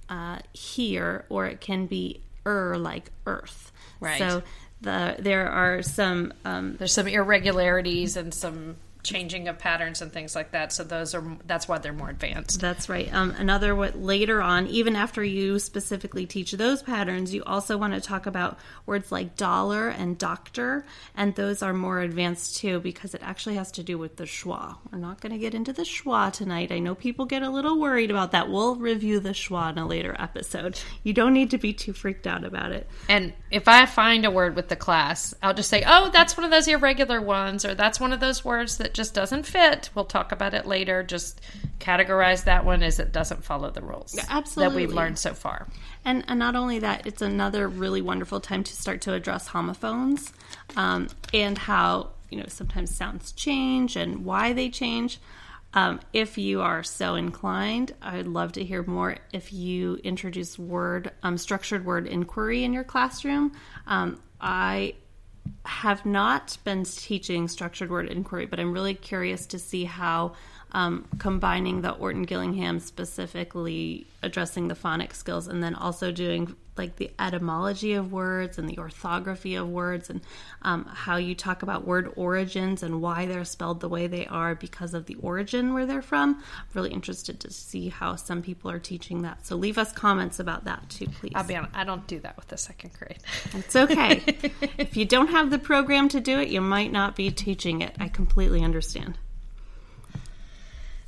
uh, 0.09 0.41
here, 0.53 1.25
or 1.29 1.47
it 1.47 1.61
can 1.61 1.87
be 1.87 2.23
er 2.45 2.77
like 2.77 3.11
earth. 3.27 3.71
Right. 4.01 4.19
So 4.19 4.43
the 4.81 5.17
there 5.19 5.49
are 5.49 5.83
some 5.83 6.33
um, 6.45 6.77
There's 6.77 6.93
some 6.93 7.09
irregularities 7.09 8.17
and 8.17 8.33
some 8.33 8.77
changing 9.03 9.49
of 9.49 9.59
patterns 9.59 10.03
and 10.03 10.13
things 10.13 10.35
like 10.35 10.53
that. 10.53 10.73
So 10.73 10.85
those 10.85 11.15
are 11.15 11.25
that's 11.47 11.69
why 11.69 11.79
they're 11.79 11.93
more 11.93 12.11
advanced. 12.11 12.61
That's 12.61 12.89
right. 12.89 13.13
Um, 13.13 13.31
another 13.33 13.75
what 13.75 13.99
later 13.99 14.43
on, 14.43 14.67
even 14.67 14.97
after 14.97 15.23
you 15.23 15.59
specifically 15.59 16.27
teach 16.27 16.53
those 16.53 16.83
patterns, 16.83 17.33
you 17.35 17.43
also 17.45 17.77
want 17.77 17.95
to 17.95 18.01
talk 18.01 18.27
about 18.27 18.59
words 18.87 19.11
like 19.11 19.37
dollar 19.37 19.89
and 19.89 20.19
doctor, 20.19 20.85
and 21.17 21.35
those 21.35 21.63
are 21.63 21.73
more 21.73 22.01
advanced 22.01 22.57
too 22.57 22.81
because 22.81 23.15
it 23.15 23.23
actually 23.25 23.55
has 23.57 23.73
to 23.73 23.83
do 23.83 23.99
with 23.99 24.17
the 24.17 24.25
schwa. 24.25 24.77
We're 24.91 24.99
not 24.99 25.21
going 25.21 25.33
to 25.33 25.39
get 25.39 25.55
into 25.55 25.73
the 25.73 25.83
schwa 25.83 26.33
tonight. 26.33 26.73
I 26.73 26.79
know 26.79 26.95
people 26.95 27.25
get 27.25 27.43
a 27.43 27.51
little 27.51 27.81
worried 27.81 28.11
about 28.11 28.33
that. 28.33 28.51
We'll 28.51 28.77
review 28.77 29.21
the 29.21 29.31
schwa 29.31 29.73
in 29.73 29.79
a 29.79 29.87
later 29.87 30.15
episode. 30.19 30.81
You 31.03 31.13
don't 31.13 31.35
need 31.35 31.51
to 31.51 31.59
be 31.59 31.73
too 31.73 31.93
freaked 31.93 32.27
out 32.27 32.45
about 32.45 32.73
it. 32.73 32.89
And 33.09 33.33
if 33.51 33.69
I 33.69 33.87
find 33.87 34.25
a 34.25 34.31
word 34.31 34.57
with 34.57 34.69
the 34.69 34.77
class, 34.77 35.35
I'll 35.43 35.55
just 35.55 35.71
say, 35.71 35.83
"Oh, 35.87 36.11
that's 36.13 36.37
one 36.37 36.45
of 36.45 36.51
those 36.51 36.69
irregular 36.69 37.21
ones," 37.21 37.65
or 37.65 37.75
"That's 37.75 38.01
one 38.01 38.13
of 38.13 38.21
those 38.21 38.45
words 38.45 38.79
that 38.79 38.90
just 38.95 39.15
doesn't 39.15 39.45
fit." 39.45 39.91
We'll 39.95 40.05
talk 40.05 40.33
about 40.33 40.55
it 40.55 40.67
later. 40.67 41.03
Just 41.03 41.41
categorize 41.79 42.45
that 42.45 42.65
one 42.65 42.83
as 42.83 42.99
it 42.99 43.13
doesn't 43.13 43.45
follow 43.45 43.71
the 43.71 43.83
rules 43.83 44.13
that 44.13 44.27
absolutely. 44.31 44.87
we've 44.87 44.95
learned 44.95 45.19
so 45.19 45.35
far. 45.35 45.67
And, 46.05 46.25
and 46.29 46.39
not 46.39 46.57
only 46.57 46.79
that, 46.81 47.07
it's 47.07 47.23
another 47.23 47.69
really 47.69 48.03
wonderful 48.03 48.41
time 48.41 48.65
to 48.65 48.73
start 48.73 49.01
to 49.03 49.15
address 49.15 49.47
homophones 49.49 50.33
um, 50.77 51.09
and 51.35 51.59
how 51.59 52.11
you 52.31 52.39
know 52.39 52.47
sometimes 52.49 52.95
sounds 52.95 53.33
change 53.33 53.97
and 53.97 54.25
why 54.25 54.53
they 54.53 54.69
change. 54.71 55.19
Um, 55.73 56.01
if 56.13 56.37
you 56.37 56.63
are 56.63 56.83
so 56.83 57.15
inclined, 57.15 57.95
I'd 58.03 58.27
love 58.27 58.53
to 58.53 58.65
hear 58.65 58.83
more. 58.83 59.19
If 59.33 59.53
you 59.53 59.97
introduce 60.03 60.59
word 60.59 61.13
um, 61.23 61.39
structured 61.39 61.85
word 61.85 62.07
inquiry 62.07 62.65
in 62.65 62.73
your 62.73 62.85
classroom, 62.85 63.53
um, 63.87 64.21
I 64.41 64.95
have 65.65 66.05
not 66.05 66.59
been 66.65 66.85
teaching 66.85 67.49
structured 67.49 67.91
word 67.91 68.09
inquiry, 68.09 68.47
but 68.47 68.61
I'm 68.61 68.73
really 68.73 68.95
curious 68.95 69.47
to 69.47 69.59
see 69.59 69.85
how 69.85 70.35
um, 70.73 71.07
combining 71.19 71.83
the 71.83 71.93
Orton 71.93 72.23
Gillingham 72.23 72.79
specifically 72.81 74.07
addressing 74.23 74.69
the 74.69 74.75
phonics 74.75 75.17
skills 75.17 75.49
and 75.49 75.63
then 75.63 75.75
also 75.75 76.13
doing 76.13 76.55
like 76.81 76.97
the 76.97 77.11
etymology 77.19 77.93
of 77.93 78.11
words 78.11 78.57
and 78.59 78.67
the 78.67 78.79
orthography 78.79 79.55
of 79.55 79.69
words 79.69 80.09
and 80.09 80.23
um, 80.63 80.87
how 80.87 81.17
you 81.17 81.35
talk 81.35 81.63
about 81.63 81.87
word 81.87 82.11
origins 82.17 82.83
and 82.83 83.03
why 83.03 83.27
they're 83.27 83.45
spelled 83.45 83.81
the 83.81 83.89
way 83.89 84.07
they 84.07 84.27
are 84.27 84.55
because 84.55 84.95
of 84.95 85.05
the 85.05 85.15
origin 85.17 85.75
where 85.75 85.85
they're 85.85 86.01
from. 86.01 86.37
I'm 86.37 86.67
really 86.73 86.91
interested 86.91 87.39
to 87.41 87.51
see 87.51 87.91
how 87.91 88.17
some 88.17 88.41
people 88.41 88.71
are 88.71 88.79
teaching 88.79 89.21
that. 89.23 89.47
So 89.47 89.57
leave 89.57 89.77
us 89.77 89.93
comments 89.93 90.41
about 90.41 90.65
that 90.65 90.89
too, 90.89 91.07
please. 91.07 91.33
I'll 91.35 91.45
be 91.45 91.55
honest, 91.55 91.77
I 91.77 91.85
don't 91.85 92.07
do 92.07 92.19
that 92.21 92.37
with 92.37 92.49
the 92.49 92.57
second 92.57 92.93
grade. 92.99 93.19
It's 93.53 93.77
okay. 93.77 94.23
if 94.79 94.97
you 94.97 95.05
don't 95.05 95.29
have 95.29 95.51
the 95.51 95.59
program 95.59 96.09
to 96.09 96.21
do 96.21 96.41
it, 96.41 96.49
you 96.49 96.63
might 96.63 96.93
not 96.93 97.15
be 97.15 97.31
teaching 97.31 97.83
it. 97.83 97.95
I 98.01 98.09
completely 98.09 98.65
understand. 98.65 99.19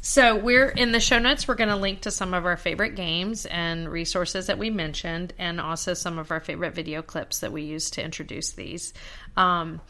So 0.05 0.35
we're 0.37 0.69
in 0.69 0.91
the 0.91 0.99
show 0.99 1.21
notes. 1.21 1.47
We're 1.47 1.55
going 1.55 1.71
to 1.71 1.77
link 1.77 2.01
to 2.01 2.11
some 2.11 2.35
of 2.35 2.45
our 2.45 2.57
favorite 2.57 2.97
games 2.97 3.47
and 3.47 3.88
resources 3.88 4.49
that 4.49 4.59
we 4.59 4.69
mentioned, 4.69 5.33
and 5.38 5.61
also 5.61 5.95
some 5.95 6.19
of 6.19 6.33
our 6.33 6.41
favorite 6.41 6.75
video 6.75 7.03
clips 7.03 7.38
that 7.38 7.53
we 7.53 7.62
use 7.62 7.88
to 7.93 8.03
introduce 8.03 8.51
these. 8.51 8.93
Um, 9.37 9.81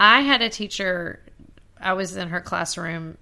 I 0.00 0.22
had 0.22 0.40
a 0.40 0.48
teacher. 0.48 1.20
I 1.78 1.92
was 1.92 2.16
in 2.16 2.28
her 2.28 2.40
classroom 2.40 3.18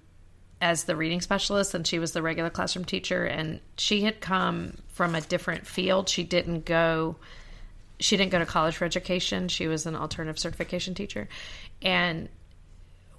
as 0.61 0.85
the 0.85 0.95
reading 0.95 1.19
specialist, 1.19 1.73
and 1.73 1.85
she 1.85 1.99
was 1.99 2.13
the 2.13 2.21
regular 2.21 2.49
classroom 2.49 2.85
teacher. 2.85 3.25
And 3.25 3.59
she 3.75 4.03
had 4.03 4.21
come 4.21 4.77
from 4.87 5.15
a 5.15 5.21
different 5.21 5.67
field. 5.67 6.07
She 6.07 6.23
didn't 6.23 6.63
go. 6.63 7.17
She 7.99 8.15
didn't 8.15 8.31
go 8.31 8.39
to 8.39 8.45
college 8.45 8.77
for 8.77 8.85
education. 8.85 9.49
She 9.49 9.67
was 9.67 9.85
an 9.85 9.97
alternative 9.97 10.39
certification 10.39 10.93
teacher, 10.93 11.27
and 11.81 12.29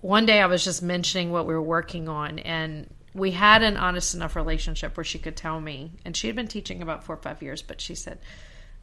one 0.01 0.25
day 0.25 0.41
I 0.41 0.47
was 0.47 0.65
just 0.65 0.83
mentioning 0.83 1.31
what 1.31 1.47
we 1.47 1.53
were 1.53 1.61
working 1.61 2.09
on, 2.09 2.39
and 2.39 2.89
we 3.15 3.33
had 3.33 3.63
an 3.63 3.77
honest 3.77 4.15
enough 4.15 4.37
relationship 4.37 4.97
where 4.97 5.05
she 5.05 5.19
could 5.19 5.37
tell 5.37 5.61
me, 5.61 5.93
and 6.05 6.17
she 6.17 6.27
had 6.27 6.37
been 6.37 6.49
teaching 6.49 6.83
about 6.83 7.05
four 7.05 7.17
or 7.17 7.23
five 7.23 7.43
years, 7.43 7.63
but 7.63 7.81
she 7.81 7.95
said, 7.95 8.19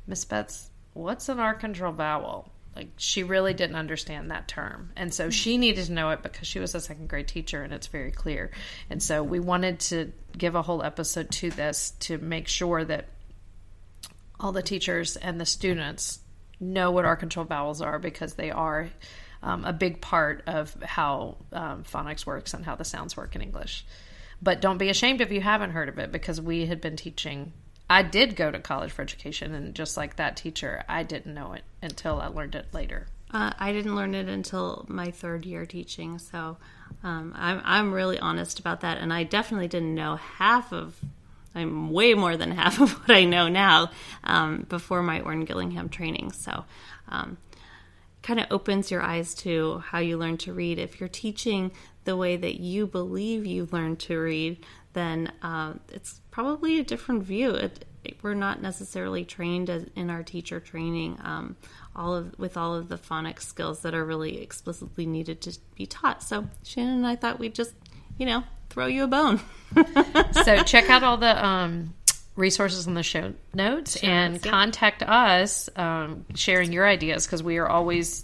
Miss 0.06 0.26
Betts, 0.26 0.70
what's 0.94 1.30
an 1.30 1.56
control 1.56 1.94
vowel? 1.94 2.52
Like, 2.76 2.90
she 2.98 3.24
really 3.24 3.54
didn't 3.54 3.76
understand 3.76 4.30
that 4.30 4.48
term. 4.48 4.92
And 4.96 5.12
so 5.14 5.30
she 5.30 5.58
needed 5.58 5.86
to 5.86 5.94
know 5.94 6.12
it 6.12 6.22
because 6.22 6.48
she 6.48 6.60
was 6.60 6.76
a 6.76 6.82
second 6.82 7.10
grade 7.10 7.28
teacher, 7.28 7.64
and 7.64 7.74
it's 7.74 7.88
very 7.88 8.12
clear. 8.12 8.52
And 8.90 9.02
so 9.02 9.24
we 9.24 9.40
wanted 9.40 9.80
to 9.82 10.12
give 10.38 10.56
a 10.56 10.62
whole 10.62 10.84
episode 10.84 11.32
to 11.32 11.50
this 11.50 11.92
to 12.02 12.18
make 12.18 12.48
sure 12.48 12.84
that 12.84 13.06
all 14.40 14.52
the 14.52 14.62
teachers 14.62 15.16
and 15.16 15.42
the 15.42 15.46
students 15.46 16.20
know 16.60 16.92
what 16.92 17.06
control 17.16 17.46
vowels 17.46 17.82
are 17.82 17.98
because 18.00 18.36
they 18.36 18.52
are 18.52 18.90
um, 19.42 19.66
a 19.66 19.74
big 19.74 20.02
part 20.02 20.44
of 20.48 20.76
how 20.84 21.38
um, 21.52 21.84
phonics 21.84 22.26
works 22.26 22.54
and 22.54 22.66
how 22.66 22.76
the 22.76 22.86
sounds 22.86 23.16
work 23.16 23.36
in 23.36 23.42
English. 23.42 23.86
But 24.42 24.62
don't 24.62 24.78
be 24.78 24.90
ashamed 24.90 25.22
if 25.22 25.32
you 25.32 25.42
haven't 25.42 25.72
heard 25.72 25.90
of 25.90 25.98
it 25.98 26.12
because 26.12 26.40
we 26.40 26.68
had 26.68 26.82
been 26.82 26.96
teaching. 26.96 27.54
I 27.90 28.04
did 28.04 28.36
go 28.36 28.52
to 28.52 28.60
college 28.60 28.92
for 28.92 29.02
education, 29.02 29.54
and 29.54 29.74
just 29.74 29.98
like 29.98 30.18
that 30.18 30.38
teacher, 30.38 30.84
I 30.88 31.04
didn't 31.04 31.34
know 31.34 31.54
it 31.54 31.64
until 31.82 32.20
I 32.20 32.28
learned 32.28 32.56
it 32.56 32.68
later. 32.74 33.08
Uh, 33.32 33.52
I 33.60 33.74
didn't 33.74 33.96
learn 33.96 34.16
it 34.16 34.30
until 34.30 34.86
my 34.88 35.12
third 35.12 35.46
year 35.46 35.66
teaching, 35.66 36.18
so 36.20 36.58
um, 37.04 37.34
I'm, 37.36 37.62
I'm 37.64 37.94
really 37.94 38.20
honest 38.20 38.60
about 38.60 38.82
that. 38.82 38.98
And 39.00 39.12
I 39.12 39.24
definitely 39.24 39.68
didn't 39.68 39.96
know 39.96 40.16
half 40.16 40.72
of, 40.72 41.00
I'm 41.54 41.92
way 41.92 42.14
more 42.14 42.38
than 42.38 42.52
half 42.58 42.80
of 42.80 42.92
what 42.94 43.12
I 43.12 43.26
know 43.26 43.48
now 43.48 43.92
um, 44.24 44.66
before 44.70 45.04
my 45.04 45.22
Orton 45.22 45.46
Gillingham 45.46 45.90
training. 45.90 46.32
So, 46.32 46.64
um, 47.10 47.38
kind 48.28 48.42
of 48.42 48.48
opens 48.52 48.92
your 48.92 49.02
eyes 49.02 49.34
to 49.34 49.82
how 49.86 50.00
you 50.00 50.18
learn 50.18 50.36
to 50.36 50.52
read. 50.52 50.78
If 50.78 51.00
you're 51.00 51.08
teaching 51.08 51.72
the 52.04 52.18
way 52.18 52.36
that 52.36 52.60
you 52.60 52.86
believe 52.86 53.46
you 53.46 53.70
learned 53.72 54.00
to 54.02 54.20
read, 54.20 54.66
then 54.92 55.32
um, 55.42 55.80
it's 55.94 56.20
probably 56.30 56.78
a 56.78 56.84
different 56.84 57.24
view. 57.24 57.52
It, 57.52 57.86
it, 58.04 58.18
we're 58.22 58.34
not 58.34 58.62
necessarily 58.62 59.24
trained 59.24 59.70
as, 59.70 59.86
in 59.96 60.10
our 60.10 60.24
teacher 60.24 60.60
training 60.60 61.18
um, 61.24 61.56
all 61.96 62.14
of 62.14 62.38
with 62.38 62.58
all 62.58 62.76
of 62.76 62.90
the 62.90 62.98
phonics 62.98 63.44
skills 63.44 63.80
that 63.84 63.96
are 63.96 64.04
really 64.04 64.42
explicitly 64.42 65.06
needed 65.06 65.40
to 65.44 65.58
be 65.76 65.86
taught. 65.86 66.22
So 66.22 66.48
Shannon 66.64 66.96
and 66.96 67.08
I 67.08 67.16
thought 67.16 67.40
we'd 67.40 67.56
just, 67.56 67.76
you 68.18 68.26
know, 68.26 68.44
throw 68.70 68.88
you 68.88 69.06
a 69.06 69.08
bone. 69.08 69.40
so 70.44 70.64
check 70.64 70.90
out 70.90 71.02
all 71.02 71.16
the 71.16 71.46
um, 71.46 71.94
resources 72.38 72.88
in 72.88 72.94
the 72.94 73.04
show 73.04 73.34
notes 73.54 73.98
and 73.98 74.34
notes, 74.36 74.46
yeah. 74.46 74.52
contact 74.52 75.04
us 75.04 75.70
um, 75.76 76.26
sharing 76.36 76.72
your 76.72 76.88
ideas 76.88 77.26
because 77.26 77.44
we 77.44 77.58
are 77.58 77.68
always 77.68 78.24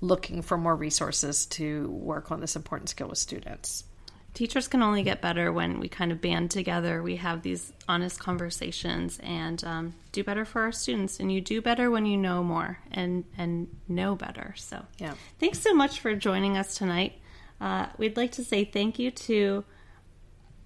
looking 0.00 0.42
for 0.42 0.58
more 0.58 0.74
resources 0.76 1.46
to 1.46 1.88
work 1.88 2.30
on 2.30 2.40
this 2.40 2.56
important 2.56 2.90
skill 2.90 3.08
with 3.08 3.18
students. 3.18 3.84
Teachers 4.34 4.66
can 4.66 4.82
only 4.82 5.02
get 5.02 5.20
better 5.20 5.52
when 5.52 5.78
we 5.78 5.88
kind 5.88 6.10
of 6.10 6.20
band 6.22 6.50
together. 6.50 7.02
We 7.02 7.16
have 7.16 7.42
these 7.42 7.70
honest 7.86 8.18
conversations 8.18 9.20
and 9.22 9.62
um, 9.62 9.94
do 10.10 10.24
better 10.24 10.46
for 10.46 10.62
our 10.62 10.72
students. 10.72 11.20
And 11.20 11.30
you 11.30 11.42
do 11.42 11.60
better 11.60 11.90
when 11.90 12.06
you 12.06 12.16
know 12.16 12.42
more 12.42 12.78
and 12.90 13.24
and 13.36 13.68
know 13.88 14.16
better. 14.16 14.54
So 14.56 14.84
Yeah. 14.98 15.14
thanks 15.38 15.58
so 15.60 15.74
much 15.74 16.00
for 16.00 16.14
joining 16.16 16.56
us 16.56 16.74
tonight. 16.74 17.12
Uh, 17.60 17.86
we'd 17.98 18.16
like 18.16 18.32
to 18.32 18.44
say 18.44 18.64
thank 18.64 18.98
you 18.98 19.10
to 19.10 19.64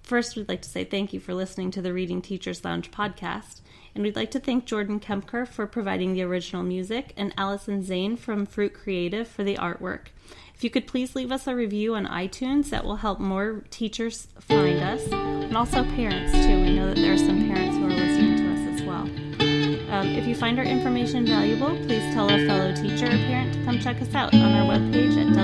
First, 0.06 0.36
we'd 0.36 0.48
like 0.48 0.62
to 0.62 0.68
say 0.68 0.84
thank 0.84 1.12
you 1.12 1.18
for 1.18 1.34
listening 1.34 1.72
to 1.72 1.82
the 1.82 1.92
Reading 1.92 2.22
Teachers 2.22 2.64
Lounge 2.64 2.92
podcast. 2.92 3.60
And 3.92 4.04
we'd 4.04 4.14
like 4.14 4.30
to 4.30 4.38
thank 4.38 4.64
Jordan 4.64 5.00
Kempker 5.00 5.48
for 5.48 5.66
providing 5.66 6.12
the 6.12 6.22
original 6.22 6.62
music 6.62 7.12
and 7.16 7.34
Allison 7.36 7.82
Zane 7.82 8.16
from 8.16 8.46
Fruit 8.46 8.72
Creative 8.72 9.26
for 9.26 9.42
the 9.42 9.56
artwork. 9.56 10.12
If 10.54 10.62
you 10.62 10.70
could 10.70 10.86
please 10.86 11.16
leave 11.16 11.32
us 11.32 11.48
a 11.48 11.56
review 11.56 11.96
on 11.96 12.06
iTunes, 12.06 12.70
that 12.70 12.84
will 12.84 12.96
help 12.96 13.18
more 13.18 13.64
teachers 13.70 14.28
find 14.38 14.78
us 14.78 15.02
and 15.10 15.56
also 15.56 15.82
parents 15.82 16.30
too. 16.30 16.62
We 16.62 16.76
know 16.76 16.86
that 16.86 16.96
there 16.96 17.14
are 17.14 17.18
some 17.18 17.48
parents 17.48 17.76
who 17.76 17.86
are 17.86 17.88
listening 17.88 18.36
to 18.36 18.52
us 18.52 18.80
as 18.80 18.86
well. 18.86 19.02
Um, 19.92 20.06
if 20.14 20.24
you 20.28 20.36
find 20.36 20.60
our 20.60 20.64
information 20.64 21.26
valuable, 21.26 21.76
please 21.84 22.14
tell 22.14 22.30
a 22.30 22.46
fellow 22.46 22.72
teacher 22.76 23.06
or 23.06 23.18
parent 23.26 23.54
to 23.54 23.64
come 23.64 23.80
check 23.80 24.00
us 24.00 24.14
out 24.14 24.32
on 24.34 24.40
our 24.40 24.72
webpage 24.72 25.16
at 25.16 25.36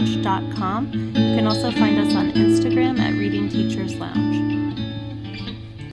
www.readingteacherslounge.com. 0.00 0.92
You 0.92 1.12
can 1.12 1.46
also 1.46 1.70
find 1.72 1.98
us 1.98 2.14
on 2.14 2.32
Instagram 2.32 2.98
at 2.98 3.12
Reading 3.14 3.48
Teachers 3.48 3.94
Lounge. 3.96 4.69